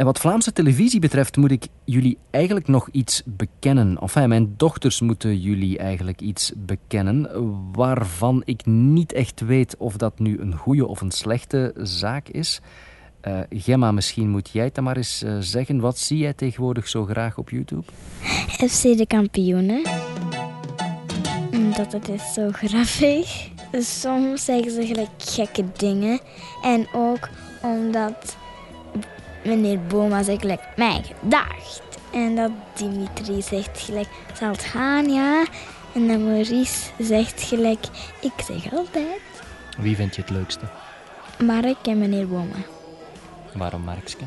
En 0.00 0.06
wat 0.06 0.18
Vlaamse 0.18 0.52
televisie 0.52 1.00
betreft 1.00 1.36
moet 1.36 1.50
ik 1.50 1.66
jullie 1.84 2.18
eigenlijk 2.30 2.68
nog 2.68 2.88
iets 2.92 3.22
bekennen. 3.24 3.98
Enfin, 4.00 4.28
mijn 4.28 4.54
dochters 4.56 5.00
moeten 5.00 5.38
jullie 5.38 5.78
eigenlijk 5.78 6.20
iets 6.20 6.52
bekennen 6.56 7.28
waarvan 7.72 8.42
ik 8.44 8.66
niet 8.66 9.12
echt 9.12 9.40
weet 9.40 9.76
of 9.76 9.96
dat 9.96 10.18
nu 10.18 10.38
een 10.38 10.56
goede 10.56 10.86
of 10.86 11.00
een 11.00 11.10
slechte 11.10 11.74
zaak 11.76 12.28
is. 12.28 12.60
Uh, 13.28 13.40
Gemma, 13.50 13.92
misschien 13.92 14.28
moet 14.28 14.50
jij 14.50 14.64
het 14.64 14.80
maar 14.80 14.96
eens 14.96 15.22
uh, 15.22 15.36
zeggen. 15.40 15.80
Wat 15.80 15.98
zie 15.98 16.18
jij 16.18 16.32
tegenwoordig 16.32 16.88
zo 16.88 17.04
graag 17.04 17.38
op 17.38 17.50
YouTube? 17.50 17.84
FC 18.68 18.82
de 18.82 19.06
kampioenen. 19.06 19.82
Omdat 21.52 21.92
het 21.92 22.08
is 22.08 22.32
zo 22.32 22.48
grappig. 22.52 23.50
Soms 23.72 24.44
zeggen 24.44 24.70
ze 24.70 24.86
gelijk 24.86 25.10
gekke 25.18 25.64
dingen. 25.76 26.20
En 26.62 26.88
ook 26.92 27.28
omdat 27.62 28.36
meneer 29.44 29.80
Boma 29.80 30.22
zegt 30.22 30.40
gelijk 30.40 30.62
mijn 30.76 31.04
gedacht. 31.04 31.82
En 32.12 32.36
dat 32.36 32.50
Dimitri 32.74 33.42
zegt 33.42 33.80
gelijk 33.80 34.08
zal 34.34 34.50
het 34.50 34.64
gaan, 34.64 35.10
ja. 35.10 35.44
En 35.94 36.08
dan 36.08 36.24
Maurice 36.24 36.90
zegt 36.98 37.42
gelijk 37.42 37.84
ik 38.20 38.32
zeg 38.46 38.72
altijd. 38.72 39.20
Wie 39.78 39.96
vind 39.96 40.14
je 40.14 40.20
het 40.20 40.30
leukste? 40.30 40.64
Mark 41.44 41.86
en 41.86 41.98
meneer 41.98 42.28
Boma. 42.28 42.56
Waarom 43.54 43.82
Markske? 43.82 44.24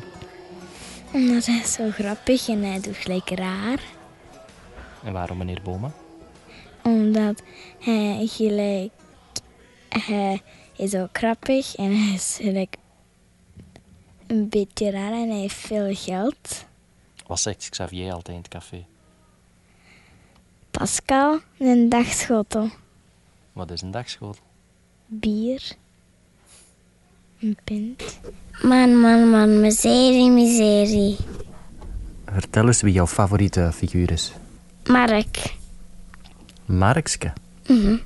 Omdat 1.12 1.46
hij 1.46 1.60
is 1.64 1.72
zo 1.72 1.90
grappig 1.90 2.48
en 2.48 2.62
hij 2.62 2.80
doet 2.80 2.96
gelijk 2.96 3.30
raar. 3.30 3.78
En 5.04 5.12
waarom 5.12 5.38
meneer 5.38 5.60
Boma? 5.62 5.92
Omdat 6.82 7.42
hij 7.78 8.26
gelijk... 8.30 8.90
Hij 9.98 10.42
is 10.76 10.94
ook 10.94 11.08
grappig 11.18 11.74
en 11.74 11.96
hij 11.96 12.14
is 12.14 12.38
gelijk 12.40 12.76
een 14.26 14.48
beetje 14.48 14.90
raar 14.90 15.12
en 15.12 15.28
hij 15.30 15.38
heeft 15.38 15.56
veel 15.56 15.94
geld. 15.94 16.64
Wat 17.26 17.40
zegt 17.40 17.68
Xavier 17.68 18.12
altijd 18.12 18.36
in 18.36 18.42
het 18.42 18.48
café? 18.48 18.84
Pascal, 20.70 21.40
een 21.58 21.88
dagschotel. 21.88 22.68
Wat 23.52 23.70
is 23.70 23.82
een 23.82 23.90
dagschotel? 23.90 24.42
Bier. 25.06 25.72
Een 27.40 27.56
pint. 27.64 28.20
Man, 28.62 29.00
man, 29.00 29.30
man, 29.30 29.60
miserie, 29.60 30.30
miserie. 30.30 31.16
Vertel 32.24 32.66
eens 32.66 32.82
wie 32.82 32.92
jouw 32.92 33.06
favoriete 33.06 33.70
figuur 33.72 34.10
is. 34.10 34.32
Mark. 34.86 35.54
Markske? 36.64 37.32
Mhm. 37.66 37.96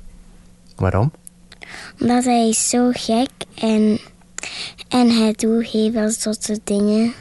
Waarom? 0.75 1.11
Omdat 1.99 2.23
hij 2.23 2.49
is 2.49 2.69
zo 2.69 2.89
gek 2.93 3.29
en, 3.55 3.99
en 4.87 5.09
hij 5.09 5.33
doet 5.37 5.67
heel 5.67 5.91
veel 5.91 6.09
zotte 6.09 6.59
dingen. 6.63 7.13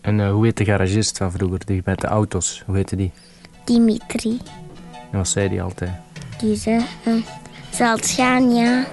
En 0.00 0.18
uh, 0.18 0.32
hoe 0.32 0.44
heet 0.44 0.56
de 0.56 0.64
garagist 0.64 1.16
van 1.16 1.32
vroeger, 1.32 1.60
die 1.66 1.82
met 1.84 2.00
de 2.00 2.06
auto's? 2.06 2.62
Hoe 2.66 2.76
heette 2.76 2.96
die? 2.96 3.12
Dimitri. 3.64 4.40
En 5.10 5.18
wat 5.18 5.28
zei 5.28 5.48
die 5.48 5.62
altijd? 5.62 5.90
Die 6.38 6.56
zei, 6.56 6.84
uh, 7.06 7.14
zal 7.70 7.96
het 7.96 8.08
gaan, 8.08 8.54
ja. 8.54 8.84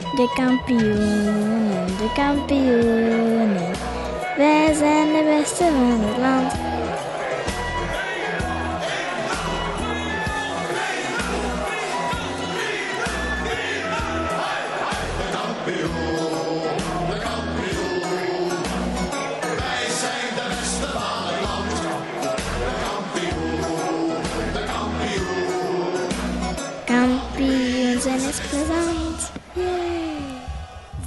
De 0.00 0.32
kampioenen, 0.34 1.86
de 1.86 2.10
kampioenen. 2.14 3.72
Wij 4.36 4.74
zijn 4.74 5.06
de 5.06 5.38
beste 5.38 5.64
van 5.64 6.00
het 6.00 6.18
land. 6.18 6.75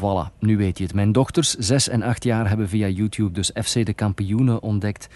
Voilà, 0.10 0.32
nu 0.40 0.58
weet 0.58 0.78
je 0.78 0.84
het. 0.84 0.94
Mijn 0.94 1.12
dochters, 1.12 1.54
6 1.54 1.90
en 1.90 2.02
8 2.02 2.24
jaar, 2.24 2.48
hebben 2.48 2.70
via 2.70 2.88
YouTube 2.88 3.32
dus 3.32 3.52
FC 3.64 3.86
de 3.86 3.94
Kampioenen 3.94 4.62
ontdekt. 4.62 5.08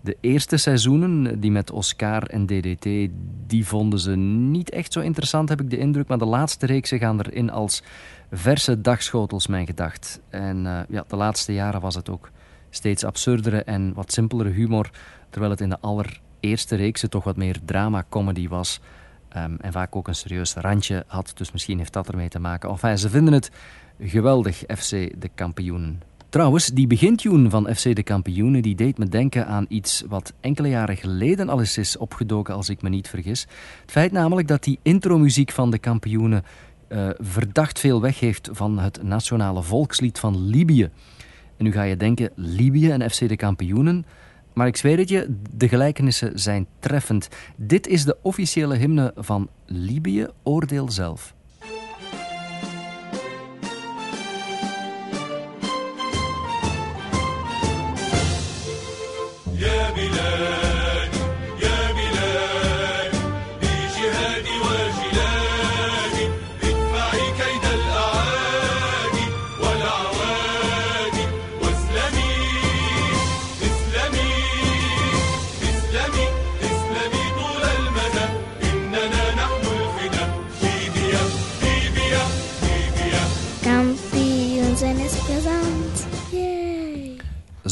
De 0.00 0.16
eerste 0.20 0.56
seizoenen, 0.56 1.40
die 1.40 1.50
met 1.50 1.70
Oscar 1.70 2.22
en 2.22 2.46
DDT, 2.46 3.10
die 3.46 3.66
vonden 3.66 3.98
ze 3.98 4.16
niet 4.16 4.70
echt 4.70 4.92
zo 4.92 5.00
interessant, 5.00 5.48
heb 5.48 5.60
ik 5.60 5.70
de 5.70 5.78
indruk. 5.78 6.08
Maar 6.08 6.18
de 6.18 6.24
laatste 6.24 6.66
reeksen 6.66 6.98
gaan 6.98 7.20
erin 7.20 7.50
als 7.50 7.82
verse 8.30 8.80
dagschotels, 8.80 9.46
mijn 9.46 9.66
gedacht. 9.66 10.20
En 10.28 10.56
uh, 10.64 10.80
ja, 10.88 11.04
de 11.08 11.16
laatste 11.16 11.52
jaren 11.52 11.80
was 11.80 11.94
het 11.94 12.08
ook 12.08 12.30
steeds 12.70 13.04
absurdere 13.04 13.62
en 13.62 13.92
wat 13.94 14.12
simpelere 14.12 14.50
humor. 14.50 14.90
Terwijl 15.30 15.52
het 15.52 15.60
in 15.60 15.68
de 15.68 15.80
allereerste 15.80 16.76
reeksen 16.76 17.10
toch 17.10 17.24
wat 17.24 17.36
meer 17.36 17.56
drama-comedy 17.64 18.48
was. 18.48 18.80
Um, 19.36 19.56
en 19.60 19.72
vaak 19.72 19.96
ook 19.96 20.08
een 20.08 20.14
serieus 20.14 20.54
randje 20.54 21.04
had. 21.06 21.32
Dus 21.34 21.52
misschien 21.52 21.78
heeft 21.78 21.92
dat 21.92 22.08
ermee 22.08 22.28
te 22.28 22.38
maken. 22.38 22.70
Enfin, 22.70 22.98
ze 22.98 23.08
vinden 23.08 23.32
het 23.32 23.50
geweldig, 24.04 24.56
FC 24.56 24.90
de 24.90 25.30
kampioenen. 25.34 26.02
Trouwens, 26.28 26.66
die 26.66 26.86
begintune 26.86 27.50
van 27.50 27.74
FC 27.74 27.94
de 27.94 28.02
kampioenen 28.02 28.62
die 28.62 28.74
deed 28.74 28.98
me 28.98 29.08
denken 29.08 29.46
aan 29.46 29.66
iets 29.68 30.04
wat 30.08 30.32
enkele 30.40 30.68
jaren 30.68 30.96
geleden 30.96 31.48
al 31.48 31.60
eens 31.60 31.78
is 31.78 31.96
opgedoken, 31.96 32.54
als 32.54 32.68
ik 32.68 32.82
me 32.82 32.88
niet 32.88 33.08
vergis. 33.08 33.46
Het 33.80 33.90
feit 33.90 34.12
namelijk 34.12 34.48
dat 34.48 34.62
die 34.64 34.78
intromuziek 34.82 35.50
van 35.50 35.70
de 35.70 35.78
kampioenen 35.78 36.44
uh, 36.88 37.08
verdacht 37.18 37.78
veel 37.78 38.00
weg 38.00 38.20
heeft 38.20 38.48
van 38.52 38.78
het 38.78 39.02
nationale 39.02 39.62
volkslied 39.62 40.18
van 40.18 40.46
Libië. 40.46 40.90
En 41.56 41.64
nu 41.64 41.72
ga 41.72 41.82
je 41.82 41.96
denken, 41.96 42.30
Libië 42.34 42.90
en 42.90 43.10
FC 43.10 43.28
de 43.28 43.36
kampioenen... 43.36 44.04
Maar 44.52 44.66
ik 44.66 44.76
zweer 44.76 44.98
het 44.98 45.08
je, 45.08 45.36
de 45.54 45.68
gelijkenissen 45.68 46.38
zijn 46.38 46.66
treffend. 46.78 47.28
Dit 47.56 47.86
is 47.86 48.04
de 48.04 48.16
officiële 48.22 48.76
hymne 48.76 49.12
van 49.16 49.48
Libië, 49.66 50.26
oordeel 50.42 50.90
zelf. 50.90 51.34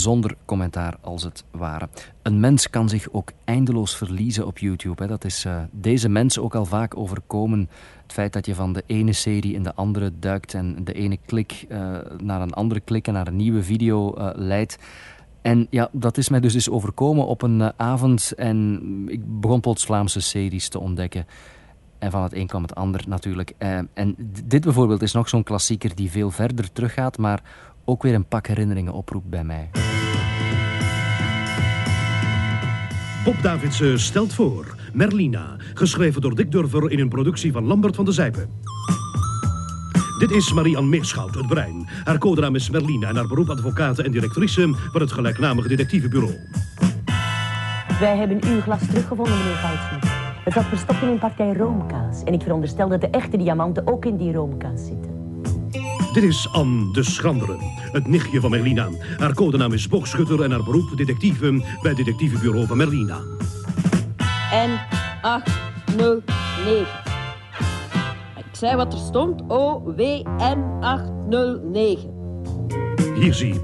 Zonder 0.00 0.36
commentaar 0.44 0.96
als 1.00 1.22
het 1.22 1.44
ware. 1.50 1.88
Een 2.22 2.40
mens 2.40 2.70
kan 2.70 2.88
zich 2.88 3.08
ook 3.12 3.32
eindeloos 3.44 3.96
verliezen 3.96 4.46
op 4.46 4.58
YouTube. 4.58 5.02
Hè. 5.02 5.08
Dat 5.08 5.24
is 5.24 5.44
uh, 5.44 5.62
deze 5.70 6.08
mensen 6.08 6.42
ook 6.42 6.54
al 6.54 6.64
vaak 6.64 6.96
overkomen. 6.96 7.68
Het 8.02 8.12
feit 8.12 8.32
dat 8.32 8.46
je 8.46 8.54
van 8.54 8.72
de 8.72 8.82
ene 8.86 9.12
serie 9.12 9.54
in 9.54 9.62
de 9.62 9.74
andere 9.74 10.12
duikt 10.18 10.54
en 10.54 10.84
de 10.84 10.92
ene 10.92 11.18
klik 11.26 11.64
uh, 11.68 11.98
naar 12.22 12.40
een 12.40 12.52
andere 12.52 12.80
klik 12.80 13.06
en 13.06 13.12
naar 13.12 13.26
een 13.26 13.36
nieuwe 13.36 13.62
video 13.62 14.14
uh, 14.18 14.30
leidt. 14.34 14.78
En 15.42 15.66
ja, 15.70 15.88
dat 15.92 16.16
is 16.16 16.28
mij 16.28 16.40
dus 16.40 16.54
eens 16.54 16.70
overkomen 16.70 17.26
op 17.26 17.42
een 17.42 17.78
avond 17.78 18.32
en 18.32 18.80
ik 19.06 19.40
begon 19.40 19.60
plots 19.60 19.84
Vlaamse 19.84 20.20
series 20.20 20.68
te 20.68 20.80
ontdekken. 20.80 21.26
En 21.98 22.10
van 22.10 22.22
het 22.22 22.34
een 22.34 22.46
kwam 22.46 22.62
het 22.62 22.74
ander 22.74 23.04
natuurlijk. 23.08 23.52
en 23.94 24.14
dit 24.44 24.64
bijvoorbeeld 24.64 25.02
is 25.02 25.12
nog 25.12 25.28
zo'n 25.28 25.42
klassieker 25.42 25.94
die 25.94 26.10
veel 26.10 26.30
verder 26.30 26.72
teruggaat, 26.72 27.18
maar 27.18 27.42
ook 27.84 28.02
weer 28.02 28.14
een 28.14 28.28
pak 28.28 28.46
herinneringen 28.46 28.92
oproept 28.92 29.30
bij 29.30 29.44
mij. 29.44 29.70
Bob 33.24 33.42
Davidsen 33.42 34.00
stelt 34.00 34.34
voor 34.34 34.74
Merlina, 34.92 35.56
geschreven 35.74 36.20
door 36.20 36.34
Dick 36.34 36.50
Durver 36.50 36.90
in 36.90 36.98
een 36.98 37.08
productie 37.08 37.52
van 37.52 37.64
Lambert 37.64 37.96
van 37.96 38.04
de 38.04 38.12
Zijpen. 38.12 38.50
Dit 40.18 40.30
is 40.30 40.52
Marie-Anne 40.52 40.88
Meerschout, 40.88 41.34
het 41.34 41.46
brein. 41.46 41.88
Haar 42.04 42.18
codenaam 42.18 42.54
is 42.54 42.70
Merlina 42.70 43.08
en 43.08 43.16
haar 43.16 43.26
beroep 43.26 43.48
advocaat 43.48 43.98
en 43.98 44.10
directrice 44.10 44.74
van 44.92 45.00
het 45.00 45.12
gelijknamige 45.12 45.68
detectivebureau. 45.68 46.34
Wij 48.00 48.16
hebben 48.16 48.44
uw 48.44 48.60
glas 48.60 48.86
teruggevonden, 48.86 49.38
meneer 49.38 49.54
Goudsmit. 49.54 50.04
Het 50.44 50.52
zat 50.52 50.64
verstopt 50.64 51.02
in 51.02 51.08
een 51.08 51.18
partij 51.18 51.52
roomkaas. 51.52 52.22
En 52.24 52.32
ik 52.32 52.42
veronderstel 52.42 52.88
dat 52.88 53.00
de 53.00 53.10
echte 53.10 53.36
diamanten 53.36 53.86
ook 53.86 54.04
in 54.04 54.16
die 54.16 54.32
roomkaas 54.32 54.86
zitten. 54.86 55.19
Dit 56.12 56.22
is 56.22 56.48
Anne 56.52 56.92
de 56.92 57.02
Schrandere, 57.02 57.56
het 57.92 58.06
nichtje 58.06 58.40
van 58.40 58.50
Merlina. 58.50 58.88
Haar 59.18 59.34
codenaam 59.34 59.72
is 59.72 59.88
boogschutter 59.88 60.42
en 60.42 60.50
haar 60.50 60.62
beroep 60.62 60.96
detectieve 60.96 61.52
bij 61.52 61.90
het 61.90 61.96
detectivebureau 61.96 62.66
van 62.66 62.76
Merlina. 62.76 63.18
En 64.52 64.80
8, 65.22 65.50
0, 65.96 66.22
9. 66.64 66.86
zei 68.52 68.76
wat 68.76 68.92
er 68.92 68.98
stond. 68.98 69.42
OWN809. 69.42 69.48
Hier 73.14 73.34
zie 73.34 73.54
je. 73.54 73.60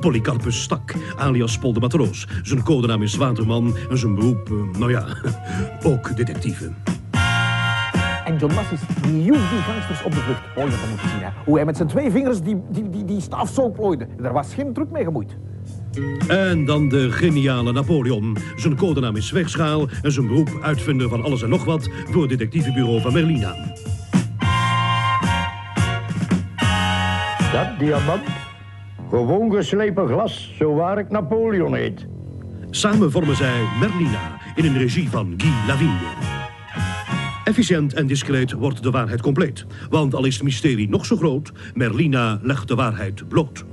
Polycarpus 0.00 0.62
Stak, 0.62 0.94
alias 1.16 1.58
Pol 1.58 1.72
de 1.72 1.80
Matroos. 1.80 2.26
Zijn 2.42 2.62
codenaam 2.62 3.02
is 3.02 3.16
Waterman 3.16 3.76
en 3.90 3.98
zijn 3.98 4.14
beroep, 4.14 4.50
eh, 4.50 4.78
nou 4.78 4.90
ja, 4.90 5.06
ook 5.92 6.16
detectieve. 6.16 6.72
John 8.40 8.54
Massis, 8.54 8.80
die 9.02 9.24
joeg 9.24 9.50
die 9.50 9.58
gangsters 9.58 10.02
op 10.02 10.12
de 10.12 10.18
vlucht. 10.18 10.40
Oh, 10.56 10.64
je 10.64 10.70
dat 10.70 10.88
moet 10.90 11.00
je 11.00 11.08
zien, 11.08 11.20
hè. 11.20 11.28
Hoe 11.44 11.56
hij 11.56 11.64
met 11.64 11.76
zijn 11.76 11.88
twee 11.88 12.10
vingers 12.10 12.42
die, 12.42 12.56
die, 12.70 12.90
die, 12.90 13.04
die 13.04 13.20
staf 13.20 13.50
zo 13.50 13.70
plooide. 13.70 14.06
Daar 14.20 14.32
was 14.32 14.54
geen 14.54 14.72
druk 14.72 14.90
mee 14.90 15.04
gemoeid. 15.04 15.36
En 16.28 16.64
dan 16.64 16.88
de 16.88 17.12
geniale 17.12 17.72
Napoleon. 17.72 18.36
Zijn 18.56 18.76
codenaam 18.76 19.16
is 19.16 19.30
Wegschaal 19.30 19.88
en 20.02 20.12
zijn 20.12 20.26
beroep 20.26 20.58
uitvinder 20.62 21.08
van 21.08 21.22
alles 21.22 21.42
en 21.42 21.48
nog 21.48 21.64
wat 21.64 21.90
voor 22.10 22.20
het 22.20 22.30
detectivebureau 22.30 23.00
van 23.00 23.12
Merlina. 23.12 23.54
Dat 27.52 27.78
diamant? 27.78 28.22
Gewoon 29.10 29.52
geslepen 29.52 30.08
glas, 30.08 30.54
zo 30.58 30.74
waar 30.74 30.98
ik 30.98 31.10
Napoleon 31.10 31.74
heet. 31.74 32.06
Samen 32.70 33.10
vormen 33.10 33.36
zij 33.36 33.62
Merlina 33.80 34.38
in 34.54 34.64
een 34.64 34.78
regie 34.78 35.10
van 35.10 35.34
Guy 35.36 35.52
Lavigne. 35.66 36.39
Efficiënt 37.50 37.94
en 37.94 38.06
discreet 38.06 38.52
wordt 38.52 38.82
de 38.82 38.90
waarheid 38.90 39.20
compleet. 39.20 39.66
Want 39.88 40.14
al 40.14 40.24
is 40.24 40.34
het 40.34 40.42
mysterie 40.42 40.88
nog 40.88 41.06
zo 41.06 41.16
groot, 41.16 41.52
Merlina 41.74 42.38
legt 42.42 42.68
de 42.68 42.74
waarheid 42.74 43.28
bloot. 43.28 43.64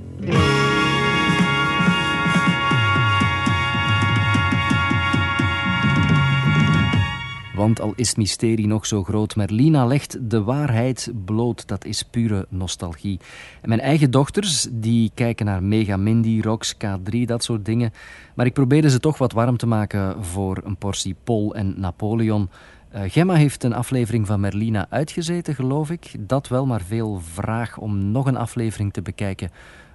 Want 7.54 7.80
al 7.80 7.92
is 7.96 8.08
het 8.08 8.16
mysterie 8.16 8.66
nog 8.66 8.86
zo 8.86 9.04
groot, 9.04 9.36
Merlina 9.36 9.86
legt 9.86 10.30
de 10.30 10.42
waarheid 10.42 11.12
bloot. 11.24 11.68
Dat 11.68 11.84
is 11.84 12.02
pure 12.02 12.46
nostalgie. 12.48 13.20
Mijn 13.62 13.80
eigen 13.80 14.10
dochters, 14.10 14.66
die 14.70 15.10
kijken 15.14 15.46
naar 15.46 15.62
Mega 15.62 15.96
Mindy, 15.96 16.40
Rox, 16.40 16.74
K3, 16.74 17.18
dat 17.24 17.44
soort 17.44 17.64
dingen. 17.64 17.92
Maar 18.34 18.46
ik 18.46 18.52
probeerde 18.52 18.90
ze 18.90 19.00
toch 19.00 19.18
wat 19.18 19.32
warm 19.32 19.56
te 19.56 19.66
maken 19.66 20.24
voor 20.24 20.60
een 20.64 20.76
portie 20.76 21.16
Pol 21.24 21.54
en 21.54 21.74
Napoleon. 21.76 22.48
Uh, 22.94 23.00
Gemma 23.06 23.34
heeft 23.34 23.64
een 23.64 23.72
aflevering 23.72 24.26
van 24.26 24.40
Merlina 24.40 24.86
uitgezeten, 24.90 25.54
geloof 25.54 25.90
ik. 25.90 26.14
Dat 26.18 26.48
wel, 26.48 26.66
maar 26.66 26.80
veel 26.80 27.20
vraag 27.32 27.78
om 27.78 28.10
nog 28.10 28.26
een 28.26 28.36
aflevering 28.36 28.92
te 28.92 29.02
bekijken 29.02 29.50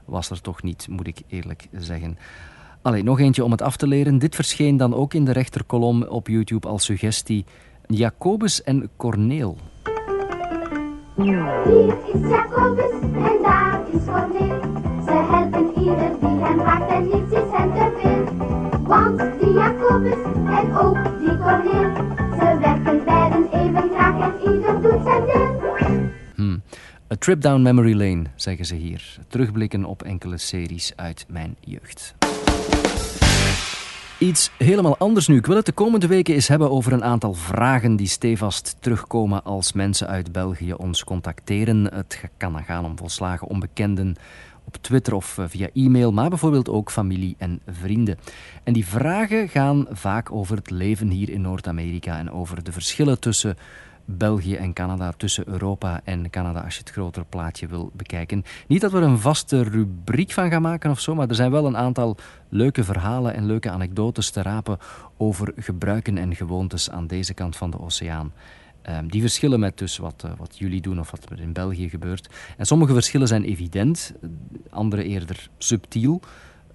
was 0.06 0.30
er 0.30 0.42
toch 0.42 0.64
niet, 0.64 0.88
moet 0.90 1.08
ik 1.08 1.22
eerlijk 1.28 1.68
zeggen. 1.72 2.18
Allee, 2.82 3.04
nog 3.04 3.20
eentje 3.20 3.44
om 3.44 3.52
het 3.52 3.62
af 3.62 3.78
te 3.78 3.88
leren. 3.88 4.20
Dit 4.20 4.36
verscheen 4.36 4.78
dan 4.78 4.94
ook 4.94 5.14
in 5.14 5.26
de 5.26 5.32
rechterkolom 5.32 6.04
op 6.04 6.28
YouTube 6.28 6.68
als 6.68 6.86
suggestie. 6.86 7.46
Jacobus 7.88 8.64
en 8.64 8.90
Corneel. 8.98 9.58
Hier 11.16 11.68
is 12.14 12.30
Jacobus 12.30 13.02
en 13.02 13.40
daar 13.44 13.82
is 13.92 14.06
Corneel. 14.06 14.62
Ze 15.06 15.28
helpen 15.32 15.80
ieder 15.80 16.12
die 16.20 16.44
hen 16.44 16.60
vraagt 16.60 16.92
en 16.92 17.12
is 17.12 17.52
hen 17.52 17.74
te 17.74 17.92
veel. 18.02 18.63
Want 18.94 19.18
die 19.40 19.54
Jacobus 19.54 20.24
en 20.46 20.78
ook 20.78 20.98
die 21.20 21.38
Corneel, 21.38 21.94
ze 22.40 22.58
werken 22.62 23.06
beiden 23.06 23.52
even 23.52 23.90
graag 23.90 24.20
en 24.20 24.52
ieder 24.52 24.82
doet 24.82 25.04
zijn 25.04 25.26
deel. 25.26 26.10
Hmm. 26.36 26.62
A 27.12 27.16
trip 27.20 27.42
down 27.42 27.62
memory 27.62 27.94
lane, 27.94 28.24
zeggen 28.36 28.66
ze 28.66 28.76
hier. 28.76 29.18
Terugblikken 29.28 29.86
op 29.86 30.04
enkele 30.04 30.38
series 30.38 30.94
uit 30.96 31.26
mijn 31.30 31.56
jeugd. 31.60 32.16
Iets 34.18 34.52
helemaal 34.58 34.98
anders 34.98 35.28
nu. 35.28 35.38
Ik 35.38 35.46
wil 35.46 35.56
het 35.56 35.66
de 35.66 35.72
komende 35.72 36.08
weken 36.08 36.34
eens 36.34 36.48
hebben 36.48 36.72
over 36.72 36.94
een 36.94 37.04
aantal 37.04 37.34
vragen 37.34 37.96
die 37.96 38.08
stevast 38.08 38.76
terugkomen 38.80 39.44
als 39.44 39.74
mensen 39.74 40.08
uit 40.08 40.32
België 40.32 40.74
ons 40.74 41.04
contacteren. 41.04 41.94
Het 41.94 42.22
kan 42.38 42.54
dan 42.54 42.64
gaan 42.64 42.86
om 42.86 42.98
volslagen 42.98 43.48
onbekenden 43.48 44.16
op 44.64 44.78
Twitter 44.82 45.14
of 45.14 45.38
eh, 45.38 45.46
via 45.48 45.70
e-mail, 45.74 46.12
maar 46.12 46.30
bijvoorbeeld 46.30 46.70
ook 46.70 46.92
familie 46.92 47.36
en 47.38 47.60
vrienden. 47.68 48.18
En 48.64 48.74
die 48.74 48.88
vragen 48.88 49.50
gaan 49.50 49.88
vaak 49.92 50.32
over 50.32 50.56
het 50.56 50.70
leven 50.70 51.10
hier 51.10 51.30
in 51.30 51.42
Noord-Amerika 51.42 52.18
en 52.18 52.32
over 52.32 52.64
de 52.64 52.72
verschillen 52.72 53.20
tussen 53.20 53.58
België 54.06 54.56
en 54.56 54.74
Canada, 54.74 55.12
tussen 55.18 55.48
Europa 55.48 56.02
en 56.04 56.30
Canada, 56.30 56.60
als 56.60 56.74
je 56.74 56.80
het 56.80 56.90
grotere 56.90 57.26
plaatje 57.30 57.68
wil 57.68 57.92
bekijken. 57.94 58.44
Niet 58.68 58.82
dat 58.82 58.92
we 58.92 58.98
er 58.98 59.04
een 59.04 59.20
vaste 59.20 59.64
rubriek 59.64 60.32
van 60.32 60.50
gaan 60.50 60.62
maken 60.62 60.92
of 60.92 61.00
zo, 61.00 61.16
maar 61.16 61.30
er 61.30 61.36
zijn 61.36 61.52
wel 61.52 61.66
een 61.66 61.78
aantal 61.78 62.18
leuke 62.50 62.84
verhalen 62.84 63.34
en 63.34 63.46
leuke 63.46 63.70
anekdotes 63.70 64.30
te 64.30 64.42
rapen 64.42 64.78
over 65.18 65.54
gebruiken 65.56 66.18
en 66.18 66.36
gewoontes 66.36 66.90
aan 66.90 67.08
deze 67.08 67.34
kant 67.34 67.56
van 67.56 67.72
de 67.72 67.80
oceaan. 67.80 68.32
Um, 68.90 69.12
die 69.12 69.22
verschillen 69.22 69.60
met 69.60 69.78
dus 69.78 69.98
wat, 69.98 70.24
uh, 70.26 70.32
wat 70.38 70.58
jullie 70.58 70.82
doen 70.82 71.00
of 71.00 71.12
wat 71.12 71.30
er 71.30 71.40
in 71.40 71.54
België 71.54 71.90
gebeurt. 71.90 72.30
En 72.58 72.66
sommige 72.66 72.94
verschillen 72.94 73.28
zijn 73.28 73.44
evident, 73.44 74.14
andere 74.70 75.04
eerder 75.04 75.50
subtiel. 75.58 76.22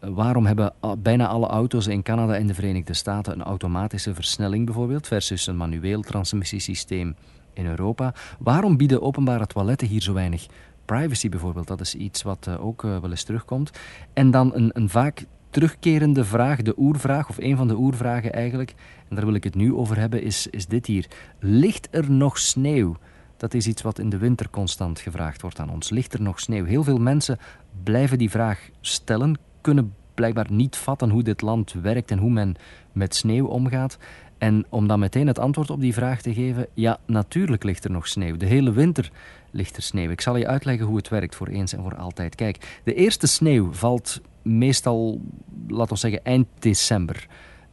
Uh, 0.05 0.11
waarom 0.11 0.47
hebben 0.47 0.73
bijna 0.99 1.27
alle 1.27 1.47
auto's 1.47 1.87
in 1.87 2.03
Canada 2.03 2.35
en 2.35 2.47
de 2.47 2.55
Verenigde 2.55 2.94
Staten 2.94 3.33
een 3.33 3.42
automatische 3.42 4.14
versnelling 4.14 4.64
bijvoorbeeld, 4.64 5.07
versus 5.07 5.47
een 5.47 5.57
manueel 5.57 6.01
transmissiesysteem 6.01 7.16
in 7.53 7.66
Europa? 7.66 8.14
Waarom 8.38 8.77
bieden 8.77 9.03
openbare 9.03 9.47
toiletten 9.47 9.88
hier 9.88 10.03
zo 10.03 10.12
weinig 10.12 10.47
privacy 10.85 11.29
bijvoorbeeld? 11.29 11.66
Dat 11.66 11.81
is 11.81 11.94
iets 11.94 12.23
wat 12.23 12.49
ook 12.59 12.83
wel 12.83 13.11
eens 13.11 13.25
terugkomt. 13.25 13.71
En 14.12 14.31
dan 14.31 14.55
een, 14.55 14.71
een 14.73 14.88
vaak 14.88 15.25
terugkerende 15.51 16.25
vraag, 16.25 16.63
de 16.63 16.75
oervraag, 16.77 17.29
of 17.29 17.39
een 17.39 17.57
van 17.57 17.69
de 17.69 17.77
oervragen 17.77 18.33
eigenlijk, 18.33 18.75
en 19.09 19.17
daar 19.17 19.25
wil 19.25 19.35
ik 19.35 19.45
het 19.45 19.55
nu 19.55 19.75
over 19.75 19.99
hebben, 19.99 20.23
is, 20.23 20.47
is 20.47 20.67
dit 20.67 20.87
hier. 20.87 21.07
Ligt 21.39 21.89
er 21.91 22.11
nog 22.11 22.39
sneeuw? 22.39 22.97
Dat 23.37 23.55
is 23.55 23.67
iets 23.67 23.83
wat 23.83 23.99
in 23.99 24.09
de 24.09 24.19
winter 24.19 24.51
constant 24.51 25.01
gevraagd 25.01 25.43
wordt 25.43 25.61
aan 25.61 25.71
ons. 25.71 25.91
Ligt 25.91 26.15
er 26.15 26.23
nog 26.23 26.41
sneeuw? 26.41 26.65
Heel 26.65 26.85
veel 26.85 26.99
mensen 26.99 27.39
blijven 27.83 28.19
die 28.19 28.31
vraag 28.31 28.71
stellen, 28.81 29.39
kunnen 29.61 29.95
blijkbaar 30.15 30.47
niet 30.51 30.77
vatten 30.77 31.11
hoe 31.11 31.23
dit 31.23 31.41
land 31.41 31.73
werkt 31.73 32.11
en 32.11 32.19
hoe 32.19 32.31
men 32.31 32.57
met 32.93 33.15
sneeuw 33.15 33.47
omgaat. 33.47 33.99
En 34.39 34.67
om 34.69 34.87
dan 34.87 34.99
meteen 34.99 35.27
het 35.27 35.39
antwoord 35.39 35.71
op 35.71 35.81
die 35.81 35.95
vraag 35.95 36.21
te 36.23 36.35
geven, 36.35 36.67
ja, 36.75 36.99
natuurlijk 37.07 37.63
ligt 37.63 37.85
er 37.85 37.91
nog 37.91 38.09
sneeuw. 38.09 38.37
De 38.37 38.47
hele 38.47 38.73
winter 38.73 39.11
ligt 39.51 39.77
er 39.77 39.83
sneeuw. 39.83 40.11
Ik 40.11 40.21
zal 40.21 40.37
je 40.37 40.47
uitleggen 40.47 40.87
hoe 40.87 40.97
het 40.97 41.09
werkt 41.09 41.35
voor 41.35 41.47
eens 41.47 41.73
en 41.73 41.83
voor 41.83 41.97
altijd. 41.97 42.35
Kijk, 42.35 42.81
de 42.85 42.95
eerste 42.95 43.27
sneeuw 43.27 43.73
valt 43.73 44.21
meestal, 44.49 45.21
laten 45.69 45.93
we 45.93 45.99
zeggen, 45.99 46.25
eind 46.25 46.47
december. 46.59 47.27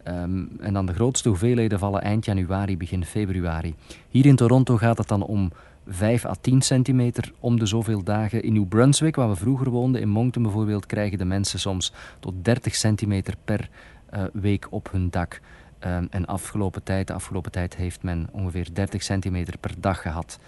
Um, 0.08 0.50
en 0.60 0.74
dan 0.74 0.86
de 0.86 0.94
grootste 0.94 1.30
hoeveelheden 1.30 1.80
vallen 1.80 2.02
eind 2.02 2.26
januari, 2.26 2.78
begin 2.78 3.06
februari. 3.06 3.76
Hier 4.10 4.26
in 4.26 4.36
Toronto 4.36 4.78
gaat 4.78 4.98
het 4.98 5.08
dan 5.08 5.24
om 5.24 5.52
5 5.88 6.26
à 6.26 6.36
10 6.42 6.62
centimeter 6.62 7.32
om 7.40 7.60
de 7.60 7.66
zoveel 7.66 8.04
dagen. 8.04 8.44
In 8.44 8.54
New 8.54 8.68
Brunswick, 8.68 9.16
waar 9.16 9.30
we 9.30 9.36
vroeger 9.36 9.70
woonden, 9.70 10.02
in 10.02 10.10
Moncton 10.10 10.44
bijvoorbeeld, 10.44 10.86
krijgen 10.86 11.18
de 11.18 11.26
mensen 11.26 11.60
soms 11.60 11.94
tot 12.20 12.34
30 12.42 12.76
centimeter 12.76 13.34
per 13.44 13.70
uh, 14.14 14.24
week 14.34 14.68
op 14.70 14.92
hun 14.92 15.10
dak. 15.10 15.42
Um, 15.86 16.08
en 16.10 16.26
afgelopen 16.26 16.84
tijd, 16.84 17.08
de 17.08 17.14
afgelopen 17.14 17.52
tijd 17.52 17.76
heeft 17.76 18.04
men 18.04 18.28
ongeveer 18.32 18.68
30 18.74 19.04
centimeter 19.04 19.58
per 19.58 19.72
dag 19.80 20.02
gehad. 20.02 20.40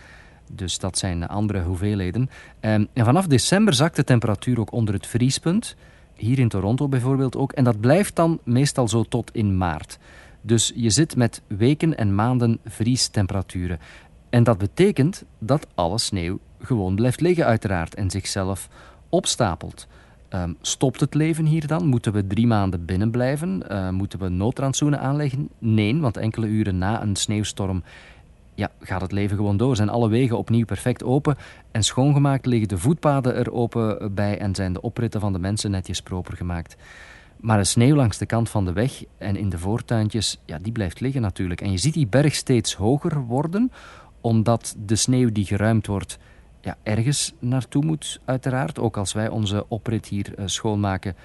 Dus 0.52 0.80
dat 0.80 0.98
zijn 0.98 1.28
andere 1.28 1.62
hoeveelheden. 1.62 2.22
Um, 2.22 2.88
en 2.94 3.06
vanaf 3.06 3.28
december 3.28 3.74
zakt 3.74 3.96
de 3.96 4.04
temperatuur 4.04 4.60
ook 4.60 4.72
onder 4.72 4.94
het 4.94 5.08
vriespunt. 5.08 5.76
Hier 6.17 6.39
in 6.39 6.49
Toronto 6.49 6.88
bijvoorbeeld 6.88 7.36
ook. 7.36 7.51
En 7.51 7.63
dat 7.63 7.80
blijft 7.80 8.15
dan 8.15 8.39
meestal 8.43 8.88
zo 8.88 9.03
tot 9.03 9.32
in 9.34 9.58
maart. 9.58 9.97
Dus 10.41 10.71
je 10.75 10.89
zit 10.89 11.15
met 11.15 11.41
weken 11.47 11.97
en 11.97 12.15
maanden 12.15 12.60
vriestemperaturen. 12.65 13.80
En 14.30 14.43
dat 14.43 14.58
betekent 14.58 15.23
dat 15.39 15.67
alle 15.75 15.97
sneeuw 15.97 16.39
gewoon 16.60 16.95
blijft 16.95 17.21
liggen 17.21 17.45
uiteraard 17.45 17.95
en 17.95 18.10
zichzelf 18.10 18.69
opstapelt. 19.10 19.88
Um, 20.30 20.58
stopt 20.62 20.99
het 20.99 21.13
leven 21.13 21.45
hier 21.45 21.67
dan? 21.67 21.88
Moeten 21.88 22.13
we 22.13 22.27
drie 22.27 22.47
maanden 22.47 22.86
binnen 22.86 23.12
blijven? 23.12 23.63
Uh, 23.71 23.89
moeten 23.89 24.19
we 24.19 24.30
noodrantsoenen 24.30 24.99
aanleggen? 24.99 25.49
Nee, 25.60 25.97
want 25.97 26.17
enkele 26.17 26.47
uren 26.47 26.77
na 26.77 27.01
een 27.01 27.15
sneeuwstorm 27.15 27.84
ja, 28.58 28.72
gaat 28.80 29.02
het 29.02 29.12
leven 29.12 29.38
gewoon 29.38 29.58
door. 29.58 29.76
Zijn 29.76 29.89
alle 29.89 30.10
wegen 30.10 30.38
opnieuw 30.38 30.65
perfect 30.65 31.04
open 31.04 31.36
en 31.72 31.84
schoongemaakt, 31.84 32.46
liggen 32.46 32.67
de 32.67 32.78
voetpaden 32.78 33.36
er 33.36 33.52
open 33.52 34.13
bij 34.15 34.39
en 34.39 34.56
zijn 34.56 34.74
de 34.74 34.82
opritten 34.82 35.20
van 35.20 35.34
de 35.34 35.39
mensen 35.39 35.72
netjes 35.72 36.02
proper 36.02 36.38
gemaakt. 36.38 36.76
Maar 37.39 37.58
de 37.58 37.63
sneeuw 37.63 37.96
langs 37.96 38.17
de 38.17 38.26
kant 38.26 38.50
van 38.50 38.65
de 38.65 38.74
weg 38.74 39.04
en 39.17 39.36
in 39.36 39.50
de 39.50 39.58
voortuintjes, 39.58 40.41
ja, 40.46 40.58
die 40.62 40.72
blijft 40.72 41.00
liggen 41.00 41.22
natuurlijk. 41.22 41.62
En 41.62 41.72
je 41.72 41.78
ziet 41.78 41.93
die 41.93 42.08
berg 42.08 42.36
steeds 42.36 42.74
hoger 42.74 43.22
worden, 43.22 43.72
omdat 44.22 44.76
de 44.86 44.96
sneeuw 44.96 45.32
die 45.32 45.46
geruimd 45.46 45.88
wordt, 45.88 46.17
ja, 46.62 46.78
ergens 46.84 47.34
naartoe 47.39 47.86
moet, 47.86 48.20
uiteraard. 48.26 48.80
Ook 48.80 48.98
als 48.98 49.13
wij 49.13 49.30
onze 49.30 49.65
oprit 49.67 50.08
hier 50.08 50.34
uh, 50.39 50.46
schoonmaken 50.46 51.15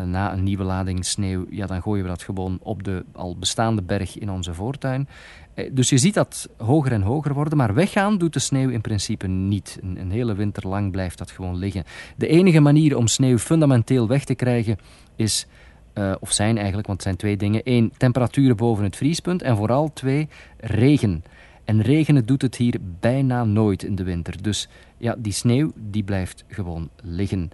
uh, 0.00 0.06
na 0.06 0.32
een 0.32 0.42
nieuwe 0.42 0.64
lading 0.64 1.04
sneeuw, 1.04 1.46
ja, 1.50 1.66
dan 1.66 1.82
gooien 1.82 2.02
we 2.02 2.08
dat 2.08 2.22
gewoon 2.22 2.58
op 2.62 2.82
de 2.82 3.04
al 3.12 3.36
bestaande 3.36 3.82
berg 3.82 4.18
in 4.18 4.30
onze 4.30 4.54
voortuin. 4.54 5.08
Uh, 5.54 5.70
dus 5.72 5.88
je 5.88 5.98
ziet 5.98 6.14
dat 6.14 6.48
hoger 6.56 6.92
en 6.92 7.02
hoger 7.02 7.34
worden, 7.34 7.58
maar 7.58 7.74
weggaan 7.74 8.18
doet 8.18 8.32
de 8.32 8.38
sneeuw 8.38 8.68
in 8.68 8.80
principe 8.80 9.26
niet. 9.26 9.78
Een, 9.82 10.10
hele 10.10 10.34
winter 10.34 10.68
lang 10.68 10.90
blijft 10.90 11.18
dat 11.18 11.30
gewoon 11.30 11.56
liggen. 11.56 11.84
De 12.16 12.26
enige 12.26 12.60
manier 12.60 12.96
om 12.96 13.06
sneeuw 13.06 13.38
fundamenteel 13.38 14.08
weg 14.08 14.24
te 14.24 14.34
krijgen 14.34 14.78
is 15.16 15.46
uh, 15.94 16.14
of 16.20 16.32
zijn 16.32 16.56
eigenlijk, 16.56 16.86
want 16.86 16.98
het 16.98 17.06
zijn 17.06 17.16
twee 17.16 17.36
dingen. 17.36 17.60
Eén, 17.64 17.92
temperaturen 17.96 18.56
boven 18.56 18.84
het 18.84 18.96
vriespunt 18.96 19.42
en 19.42 19.56
vooral 19.56 19.92
twee, 19.92 20.28
regen. 20.56 21.24
En 21.64 21.82
regenen 21.82 22.26
doet 22.26 22.42
het 22.42 22.56
hier 22.56 22.76
bijna 23.00 23.44
nooit 23.44 23.82
in 23.82 23.94
de 23.94 24.02
winter. 24.02 24.42
Dus 24.42 24.68
ja, 24.96 25.14
die 25.18 25.32
sneeuw 25.32 25.72
die 25.74 26.02
blijft 26.02 26.44
gewoon 26.48 26.88
liggen. 27.02 27.50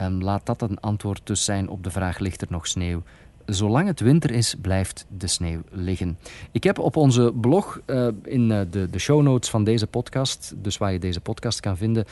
Um, 0.00 0.22
laat 0.22 0.46
dat 0.46 0.62
een 0.62 0.80
antwoord 0.80 1.20
dus 1.24 1.44
zijn 1.44 1.68
op 1.68 1.84
de 1.84 1.90
vraag: 1.90 2.18
ligt 2.18 2.40
er 2.40 2.46
nog 2.50 2.66
sneeuw? 2.66 3.02
Zolang 3.46 3.86
het 3.86 4.00
winter 4.00 4.30
is, 4.30 4.54
blijft 4.60 5.06
de 5.16 5.26
sneeuw 5.26 5.60
liggen. 5.70 6.18
Ik 6.50 6.64
heb 6.64 6.78
op 6.78 6.96
onze 6.96 7.32
blog, 7.40 7.80
uh, 7.86 8.08
in 8.24 8.50
uh, 8.50 8.60
de, 8.70 8.90
de 8.90 8.98
show 8.98 9.22
notes 9.22 9.50
van 9.50 9.64
deze 9.64 9.86
podcast, 9.86 10.54
dus 10.56 10.78
waar 10.78 10.92
je 10.92 10.98
deze 10.98 11.20
podcast 11.20 11.60
kan 11.60 11.76
vinden, 11.76 12.04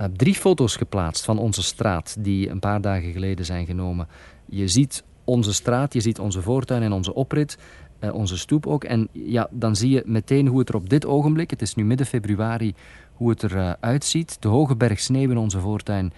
uh, 0.00 0.06
drie 0.16 0.34
foto's 0.34 0.76
geplaatst 0.76 1.24
van 1.24 1.38
onze 1.38 1.62
straat, 1.62 2.16
die 2.18 2.48
een 2.48 2.58
paar 2.58 2.80
dagen 2.80 3.12
geleden 3.12 3.44
zijn 3.44 3.66
genomen. 3.66 4.08
Je 4.44 4.68
ziet 4.68 5.04
onze 5.24 5.52
straat, 5.52 5.92
je 5.92 6.00
ziet 6.00 6.18
onze 6.18 6.42
voortuin 6.42 6.82
en 6.82 6.92
onze 6.92 7.14
oprit, 7.14 7.58
onze 8.12 8.38
stoep 8.38 8.66
ook. 8.66 8.84
En 8.84 9.08
ja, 9.12 9.48
dan 9.50 9.76
zie 9.76 9.90
je 9.90 10.02
meteen 10.06 10.46
hoe 10.46 10.58
het 10.58 10.68
er 10.68 10.74
op 10.74 10.88
dit 10.88 11.06
ogenblik, 11.06 11.50
het 11.50 11.62
is 11.62 11.74
nu 11.74 11.84
midden 11.84 12.06
februari, 12.06 12.74
hoe 13.14 13.30
het 13.30 13.42
eruit 13.42 13.76
uitziet. 13.80 14.36
De 14.40 14.48
hoge 14.48 14.76
berg 14.76 15.00
sneeuw 15.00 15.30
in 15.30 15.38
onze 15.38 15.60
voortuin 15.60 16.12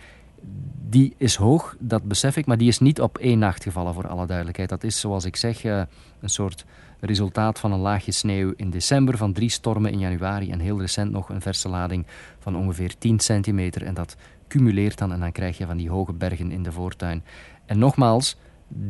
die 0.89 1.15
is 1.17 1.35
hoog, 1.35 1.77
dat 1.79 2.03
besef 2.03 2.37
ik, 2.37 2.47
maar 2.47 2.59
die 2.59 2.69
is 2.69 2.79
niet 2.79 3.01
op 3.01 3.19
één 3.19 3.39
nacht 3.39 3.63
gevallen 3.63 3.95
voor 3.95 4.09
alle 4.09 4.27
duidelijkheid. 4.27 4.69
Dat 4.69 4.85
is, 4.85 5.01
zoals 5.01 5.25
ik 5.25 5.37
zeg, 5.37 5.65
een 5.65 5.87
soort 6.25 6.65
resultaat 7.01 7.59
van 7.59 7.73
een 7.73 7.79
laagje 7.79 8.13
sneeuw 8.13 8.53
in 8.57 8.71
december, 8.71 9.17
van 9.17 9.33
drie 9.33 9.51
stormen 9.51 9.93
in 9.93 9.99
januari 9.99 10.51
en 10.51 10.61
heel 10.61 10.81
recent 10.81 11.11
nog 11.11 11.29
een 11.29 11.41
verse 11.41 11.69
lading 11.69 12.07
van 12.39 12.57
ongeveer 12.57 12.99
10 12.99 13.21
centimeter. 13.21 13.83
En 13.83 13.95
dat 13.95 14.17
cumuleert 14.49 14.99
dan 14.99 15.13
en 15.13 15.21
dan 15.21 15.33
krijg 15.33 15.59
je 15.59 15.67
van 15.67 15.77
die 15.77 15.91
hoge 15.91 16.13
bergen 16.13 16.51
in 16.51 16.63
de 16.63 16.73
voortuin. 16.73 17.25
En 17.67 17.79
nogmaals, 17.79 18.37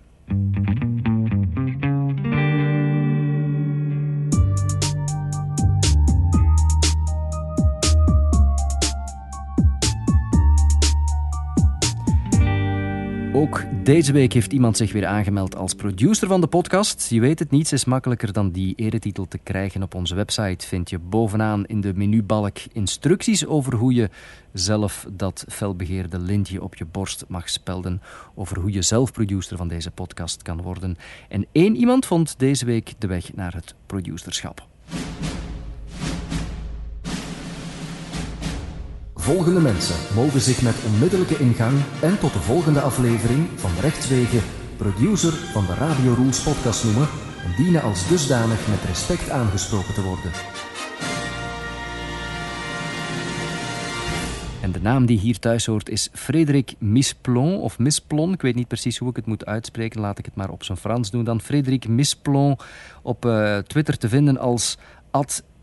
Ook 13.35 13.63
deze 13.83 14.11
week 14.11 14.33
heeft 14.33 14.53
iemand 14.53 14.77
zich 14.77 14.91
weer 14.91 15.05
aangemeld 15.05 15.55
als 15.55 15.73
producer 15.73 16.27
van 16.27 16.41
de 16.41 16.47
podcast. 16.47 17.09
Je 17.09 17.19
weet 17.19 17.39
het, 17.39 17.51
niets 17.51 17.71
is 17.71 17.85
makkelijker 17.85 18.33
dan 18.33 18.51
die 18.51 18.73
eretitel 18.75 19.27
te 19.27 19.37
krijgen. 19.37 19.83
Op 19.83 19.95
onze 19.95 20.15
website 20.15 20.67
vind 20.67 20.89
je 20.89 20.99
bovenaan 20.99 21.65
in 21.65 21.81
de 21.81 21.93
menubalk 21.95 22.57
instructies 22.71 23.45
over 23.45 23.73
hoe 23.73 23.93
je 23.93 24.09
zelf 24.53 25.07
dat 25.11 25.45
felbegeerde 25.47 26.19
lintje 26.19 26.63
op 26.63 26.75
je 26.75 26.85
borst 26.85 27.25
mag 27.27 27.49
spelden. 27.49 28.01
Over 28.35 28.59
hoe 28.59 28.71
je 28.71 28.81
zelf 28.81 29.11
producer 29.11 29.57
van 29.57 29.67
deze 29.67 29.91
podcast 29.91 30.41
kan 30.41 30.61
worden. 30.61 30.97
En 31.29 31.45
één 31.51 31.75
iemand 31.75 32.05
vond 32.05 32.39
deze 32.39 32.65
week 32.65 32.93
de 32.97 33.07
weg 33.07 33.33
naar 33.33 33.53
het 33.53 33.75
producerschap. 33.85 34.67
Volgende 39.23 39.59
mensen 39.59 39.95
mogen 40.15 40.41
zich 40.41 40.61
met 40.61 40.75
onmiddellijke 40.85 41.37
ingang 41.37 41.73
en 42.01 42.19
tot 42.19 42.33
de 42.33 42.39
volgende 42.39 42.81
aflevering 42.81 43.47
van 43.55 43.71
Rechtswegen 43.81 44.41
producer 44.77 45.33
van 45.33 45.65
de 45.65 45.73
Radio 45.73 46.13
Rules 46.13 46.43
podcast 46.43 46.83
noemen 46.83 47.07
en 47.45 47.63
dienen 47.63 47.81
als 47.81 48.07
dusdanig 48.07 48.67
met 48.67 48.83
respect 48.83 49.29
aangesproken 49.29 49.93
te 49.93 50.01
worden. 50.01 50.31
En 54.61 54.71
de 54.71 54.81
naam 54.81 55.05
die 55.05 55.19
hier 55.19 55.39
thuis 55.39 55.65
hoort 55.65 55.89
is 55.89 56.09
Frederik 56.13 56.73
Misplon 56.77 57.59
of 57.59 57.79
Misplon. 57.79 58.33
Ik 58.33 58.41
weet 58.41 58.55
niet 58.55 58.67
precies 58.67 58.97
hoe 58.97 59.09
ik 59.09 59.15
het 59.15 59.25
moet 59.25 59.45
uitspreken. 59.45 60.01
Laat 60.01 60.19
ik 60.19 60.25
het 60.25 60.35
maar 60.35 60.49
op 60.49 60.63
zijn 60.63 60.77
Frans 60.77 61.11
doen. 61.11 61.23
Dan 61.23 61.41
Frederik 61.41 61.87
Misplon 61.87 62.57
op 63.01 63.25
uh, 63.25 63.57
Twitter 63.57 63.97
te 63.97 64.09
vinden 64.09 64.37
als 64.37 64.77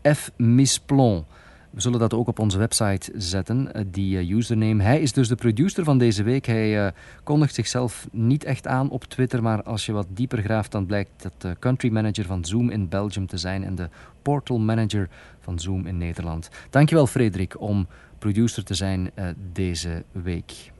@fmisplon. 0.01 1.25
We 1.71 1.81
zullen 1.81 1.99
dat 1.99 2.13
ook 2.13 2.27
op 2.27 2.39
onze 2.39 2.57
website 2.57 3.11
zetten, 3.15 3.73
eh, 3.73 3.83
die 3.87 4.23
uh, 4.23 4.35
username. 4.37 4.83
Hij 4.83 5.01
is 5.01 5.13
dus 5.13 5.27
de 5.27 5.35
producer 5.35 5.83
van 5.83 5.97
deze 5.97 6.23
week. 6.23 6.45
Hij 6.45 6.85
uh, 6.85 6.91
kondigt 7.23 7.55
zichzelf 7.55 8.07
niet 8.11 8.43
echt 8.43 8.67
aan 8.67 8.89
op 8.89 9.03
Twitter, 9.03 9.41
maar 9.41 9.63
als 9.63 9.85
je 9.85 9.91
wat 9.91 10.07
dieper 10.09 10.41
graaft, 10.41 10.71
dan 10.71 10.85
blijkt 10.85 11.23
het 11.23 11.33
de 11.37 11.55
country 11.59 11.91
manager 11.91 12.25
van 12.25 12.45
Zoom 12.45 12.69
in 12.69 12.89
Belgium 12.89 13.27
te 13.27 13.37
zijn 13.37 13.63
en 13.63 13.75
de 13.75 13.89
portal 14.21 14.59
manager 14.59 15.09
van 15.39 15.59
Zoom 15.59 15.85
in 15.85 15.97
Nederland. 15.97 16.49
Dankjewel 16.69 17.07
Frederik 17.07 17.61
om 17.61 17.87
producer 18.19 18.63
te 18.63 18.73
zijn 18.73 19.11
deze 19.53 20.03
week. 20.11 20.71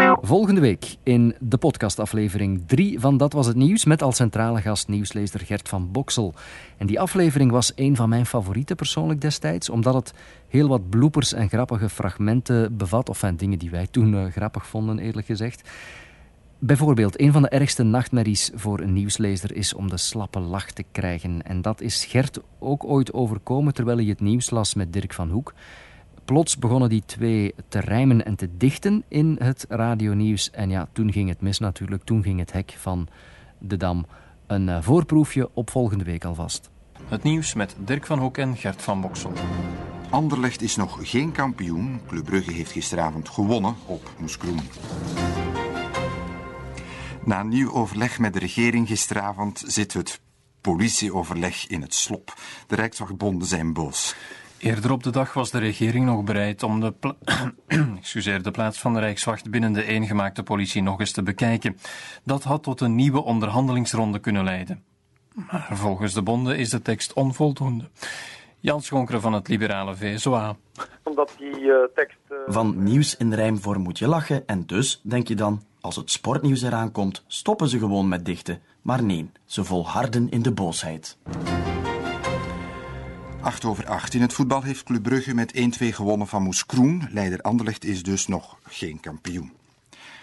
Volgende 0.00 0.60
week 0.60 0.96
in 1.02 1.34
de 1.40 1.56
podcastaflevering 1.56 2.62
3 2.66 3.00
van 3.00 3.16
Dat 3.16 3.32
Was 3.32 3.46
Het 3.46 3.56
Nieuws 3.56 3.84
met 3.84 4.02
als 4.02 4.16
centrale 4.16 4.60
gast 4.60 4.88
nieuwslezer 4.88 5.40
Gert 5.40 5.68
van 5.68 5.92
Boksel. 5.92 6.34
En 6.76 6.86
die 6.86 7.00
aflevering 7.00 7.50
was 7.50 7.72
een 7.74 7.96
van 7.96 8.08
mijn 8.08 8.26
favorieten 8.26 8.76
persoonlijk 8.76 9.20
destijds, 9.20 9.70
omdat 9.70 9.94
het 9.94 10.14
heel 10.48 10.68
wat 10.68 10.88
bloepers 10.90 11.32
en 11.32 11.48
grappige 11.48 11.88
fragmenten 11.88 12.76
bevat, 12.76 13.08
of 13.08 13.20
dingen 13.36 13.58
die 13.58 13.70
wij 13.70 13.86
toen 13.86 14.12
uh, 14.12 14.26
grappig 14.26 14.66
vonden 14.66 14.98
eerlijk 14.98 15.26
gezegd. 15.26 15.70
Bijvoorbeeld, 16.58 17.20
een 17.20 17.32
van 17.32 17.42
de 17.42 17.48
ergste 17.48 17.82
nachtmerries 17.82 18.50
voor 18.54 18.80
een 18.80 18.92
nieuwslezer 18.92 19.56
is 19.56 19.74
om 19.74 19.88
de 19.88 19.96
slappe 19.96 20.38
lach 20.38 20.70
te 20.70 20.84
krijgen. 20.92 21.42
En 21.42 21.62
dat 21.62 21.80
is 21.80 22.04
Gert 22.04 22.40
ook 22.58 22.84
ooit 22.84 23.12
overkomen 23.12 23.74
terwijl 23.74 23.96
hij 23.96 24.06
het 24.06 24.20
nieuws 24.20 24.50
las 24.50 24.74
met 24.74 24.92
Dirk 24.92 25.12
van 25.12 25.30
Hoek. 25.30 25.54
Plots 26.30 26.58
begonnen 26.58 26.88
die 26.88 27.02
twee 27.06 27.54
te 27.68 27.80
rijmen 27.80 28.24
en 28.24 28.36
te 28.36 28.48
dichten 28.56 29.04
in 29.08 29.36
het 29.38 29.64
radionieuws. 29.68 30.50
En 30.50 30.70
ja, 30.70 30.88
toen 30.92 31.12
ging 31.12 31.28
het 31.28 31.40
mis 31.40 31.58
natuurlijk. 31.58 32.04
Toen 32.04 32.22
ging 32.22 32.38
het 32.38 32.52
hek 32.52 32.74
van 32.78 33.08
de 33.58 33.76
Dam. 33.76 34.06
Een 34.46 34.68
uh, 34.68 34.82
voorproefje 34.82 35.50
op 35.54 35.70
volgende 35.70 36.04
week 36.04 36.24
alvast. 36.24 36.70
Het 37.04 37.22
nieuws 37.22 37.54
met 37.54 37.76
Dirk 37.78 38.06
van 38.06 38.18
Hoek 38.18 38.38
en 38.38 38.56
Gert 38.56 38.82
van 38.82 39.00
Boksel. 39.00 39.32
Anderlecht 40.10 40.62
is 40.62 40.76
nog 40.76 41.10
geen 41.10 41.32
kampioen. 41.32 42.00
Club 42.06 42.24
Brugge 42.24 42.52
heeft 42.52 42.72
gisteravond 42.72 43.28
gewonnen 43.28 43.74
op 43.86 44.10
Moeskroen. 44.18 44.60
Na 47.24 47.40
een 47.40 47.48
nieuw 47.48 47.72
overleg 47.72 48.18
met 48.18 48.32
de 48.32 48.38
regering 48.38 48.88
gisteravond 48.88 49.62
zit 49.66 49.92
het 49.92 50.20
politieoverleg 50.60 51.66
in 51.66 51.82
het 51.82 51.94
slop. 51.94 52.34
De 52.66 52.74
Rijkswachtbonden 52.74 53.48
zijn 53.48 53.72
boos. 53.72 54.14
Eerder 54.60 54.92
op 54.92 55.02
de 55.02 55.10
dag 55.10 55.32
was 55.32 55.50
de 55.50 55.58
regering 55.58 56.04
nog 56.04 56.24
bereid 56.24 56.62
om 56.62 56.80
de, 56.80 56.92
pla 56.92 57.14
Excuseer, 57.98 58.42
de 58.42 58.50
plaats 58.50 58.78
van 58.78 58.94
de 58.94 59.00
Rijkswacht 59.00 59.50
binnen 59.50 59.72
de 59.72 59.84
eengemaakte 59.84 60.42
politie 60.42 60.82
nog 60.82 61.00
eens 61.00 61.12
te 61.12 61.22
bekijken. 61.22 61.76
Dat 62.24 62.42
had 62.42 62.62
tot 62.62 62.80
een 62.80 62.94
nieuwe 62.94 63.22
onderhandelingsronde 63.22 64.18
kunnen 64.18 64.44
leiden. 64.44 64.84
Maar 65.34 65.68
volgens 65.72 66.14
de 66.14 66.22
bonden 66.22 66.58
is 66.58 66.70
de 66.70 66.82
tekst 66.82 67.12
onvoldoende. 67.12 67.88
Jan 68.58 68.82
Schonkeren 68.82 69.20
van 69.20 69.32
het 69.32 69.48
liberale 69.48 69.96
VSOA. 69.96 70.56
Omdat 71.02 71.34
die 71.38 71.60
uh, 71.60 71.76
tekst... 71.94 72.18
Uh... 72.30 72.38
Van 72.46 72.82
nieuws 72.82 73.16
in 73.16 73.34
rijmvorm 73.34 73.82
moet 73.82 73.98
je 73.98 74.08
lachen 74.08 74.46
en 74.46 74.66
dus, 74.66 75.00
denk 75.02 75.28
je 75.28 75.34
dan, 75.34 75.62
als 75.80 75.96
het 75.96 76.10
sportnieuws 76.10 76.62
eraan 76.62 76.92
komt, 76.92 77.24
stoppen 77.26 77.68
ze 77.68 77.78
gewoon 77.78 78.08
met 78.08 78.24
dichten. 78.24 78.62
Maar 78.82 79.02
nee, 79.02 79.30
ze 79.44 79.64
volharden 79.64 80.30
in 80.30 80.42
de 80.42 80.52
boosheid. 80.52 81.18
8 83.40 83.64
over 83.64 83.86
8. 83.86 84.14
In 84.14 84.20
het 84.20 84.32
voetbal 84.32 84.62
heeft 84.62 84.82
Club 84.82 85.02
Brugge 85.02 85.34
met 85.34 85.52
1-2 85.54 85.86
gewonnen 85.86 86.26
van 86.26 86.42
Moes 86.42 86.66
Kroen. 86.66 87.08
Leider 87.10 87.40
Anderlecht 87.40 87.84
is 87.84 88.02
dus 88.02 88.26
nog 88.26 88.58
geen 88.62 89.00
kampioen. 89.00 89.52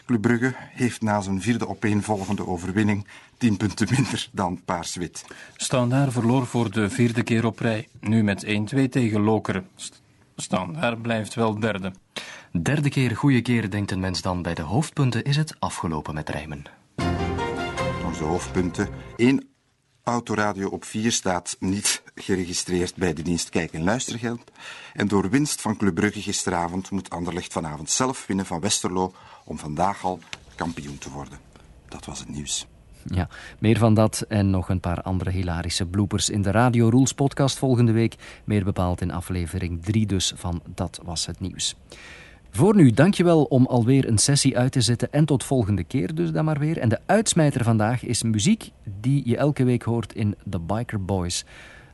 Club 0.06 0.21
Brugge 0.21 0.53
heeft 0.58 1.01
na 1.01 1.21
zijn 1.21 1.41
vierde 1.41 1.67
opeenvolgende 1.67 2.47
overwinning 2.47 3.08
10 3.38 3.58
punten 3.58 3.88
minder 3.91 4.30
dan 4.32 4.62
Paars-Wit. 4.65 5.25
Standaard 5.56 6.13
verloor 6.13 6.45
voor 6.45 6.71
de 6.71 6.89
vierde 6.89 7.23
keer 7.23 7.45
op 7.45 7.60
rij. 7.60 7.88
Nu 7.99 8.23
met 8.23 8.45
1-2 8.45 8.49
tegen 8.89 9.21
Lokeren. 9.21 9.67
Standaard 10.36 11.01
blijft 11.01 11.34
wel 11.34 11.60
derde. 11.60 11.91
Derde 12.51 12.89
keer, 12.89 13.15
goede 13.15 13.41
keer, 13.41 13.69
denkt 13.69 13.91
een 13.91 13.99
mens 13.99 14.21
dan. 14.21 14.41
Bij 14.41 14.53
de 14.53 14.62
hoofdpunten 14.62 15.23
is 15.23 15.36
het 15.36 15.56
afgelopen 15.60 16.13
met 16.13 16.30
rijmen. 16.30 16.63
Onze 18.06 18.23
hoofdpunten. 18.23 18.89
1 19.15 19.47
Autoradio 20.08 20.70
op 20.70 20.84
4 20.84 21.12
staat 21.12 21.56
niet 21.60 22.04
geregistreerd 22.15 22.96
bij 22.96 23.13
de 23.13 23.22
dienst 23.22 23.50
Kijk- 23.50 23.74
en 23.74 23.84
Luistergeld. 23.84 24.52
En 24.93 25.08
door 25.08 25.30
winst 25.30 25.62
van 25.62 25.78
Club 25.78 25.96
Brugge 25.96 26.22
gisteravond 26.22 26.91
moet 26.91 27.10
Anderlecht 27.10 27.54
vanavond 27.54 27.89
zelf 27.89 28.28
winnen 28.28 28.46
van 28.46 28.60
Westerlo 28.60 29.13
om 29.43 29.58
vandaag 29.58 30.04
al 30.04 30.20
kampioen 30.56 30.98
te 30.98 31.10
worden. 31.10 31.39
Dat 31.88 32.06
was 32.06 32.20
het 32.20 32.30
nieuws. 32.30 32.67
Ja, 33.04 33.30
meer 33.60 33.78
van 33.78 33.93
dat 33.93 34.26
en 34.28 34.50
nog 34.50 34.70
een 34.70 34.80
paar 34.80 35.02
andere 35.02 35.32
hilarische 35.32 35.86
bloopers 35.86 36.30
in 36.30 36.41
de 36.41 36.52
Radio 36.52 36.89
Rules 36.89 37.13
podcast 37.13 37.58
volgende 37.58 37.91
week. 37.91 38.15
Meer 38.43 38.63
bepaald 38.63 39.02
in 39.02 39.12
aflevering 39.12 39.84
3 39.84 40.06
dus 40.06 40.34
van 40.36 40.62
Dat 40.65 41.00
Was 41.04 41.26
Het 41.26 41.39
Nieuws. 41.39 41.76
Voor 42.51 42.75
nu, 42.75 42.91
dankjewel 42.91 43.43
om 43.43 43.65
alweer 43.65 44.07
een 44.07 44.17
sessie 44.17 44.57
uit 44.57 44.71
te 44.71 44.81
zetten 44.81 45.12
en 45.12 45.25
tot 45.25 45.43
volgende 45.43 45.83
keer 45.83 46.15
dus 46.15 46.31
dan 46.31 46.45
maar 46.45 46.60
weer. 46.60 46.77
En 46.77 46.89
de 46.89 46.99
uitsmijter 47.05 47.63
vandaag 47.63 48.03
is 48.03 48.23
muziek 48.23 48.71
die 48.99 49.21
je 49.25 49.38
elke 49.38 49.63
week 49.63 49.83
hoort 49.83 50.13
in 50.13 50.36
The 50.49 50.60
Biker 50.60 51.05
Boys. 51.05 51.45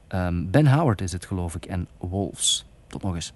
Ehm, 0.07 0.49
ben 0.49 0.67
Howard 0.67 1.01
is 1.01 1.11
het 1.11 1.25
geloof 1.25 1.55
ik 1.55 1.65
en 1.65 1.87
Wolves. 1.97 2.65
Tot 2.87 3.03
nog 3.03 3.15
eens. 3.15 3.33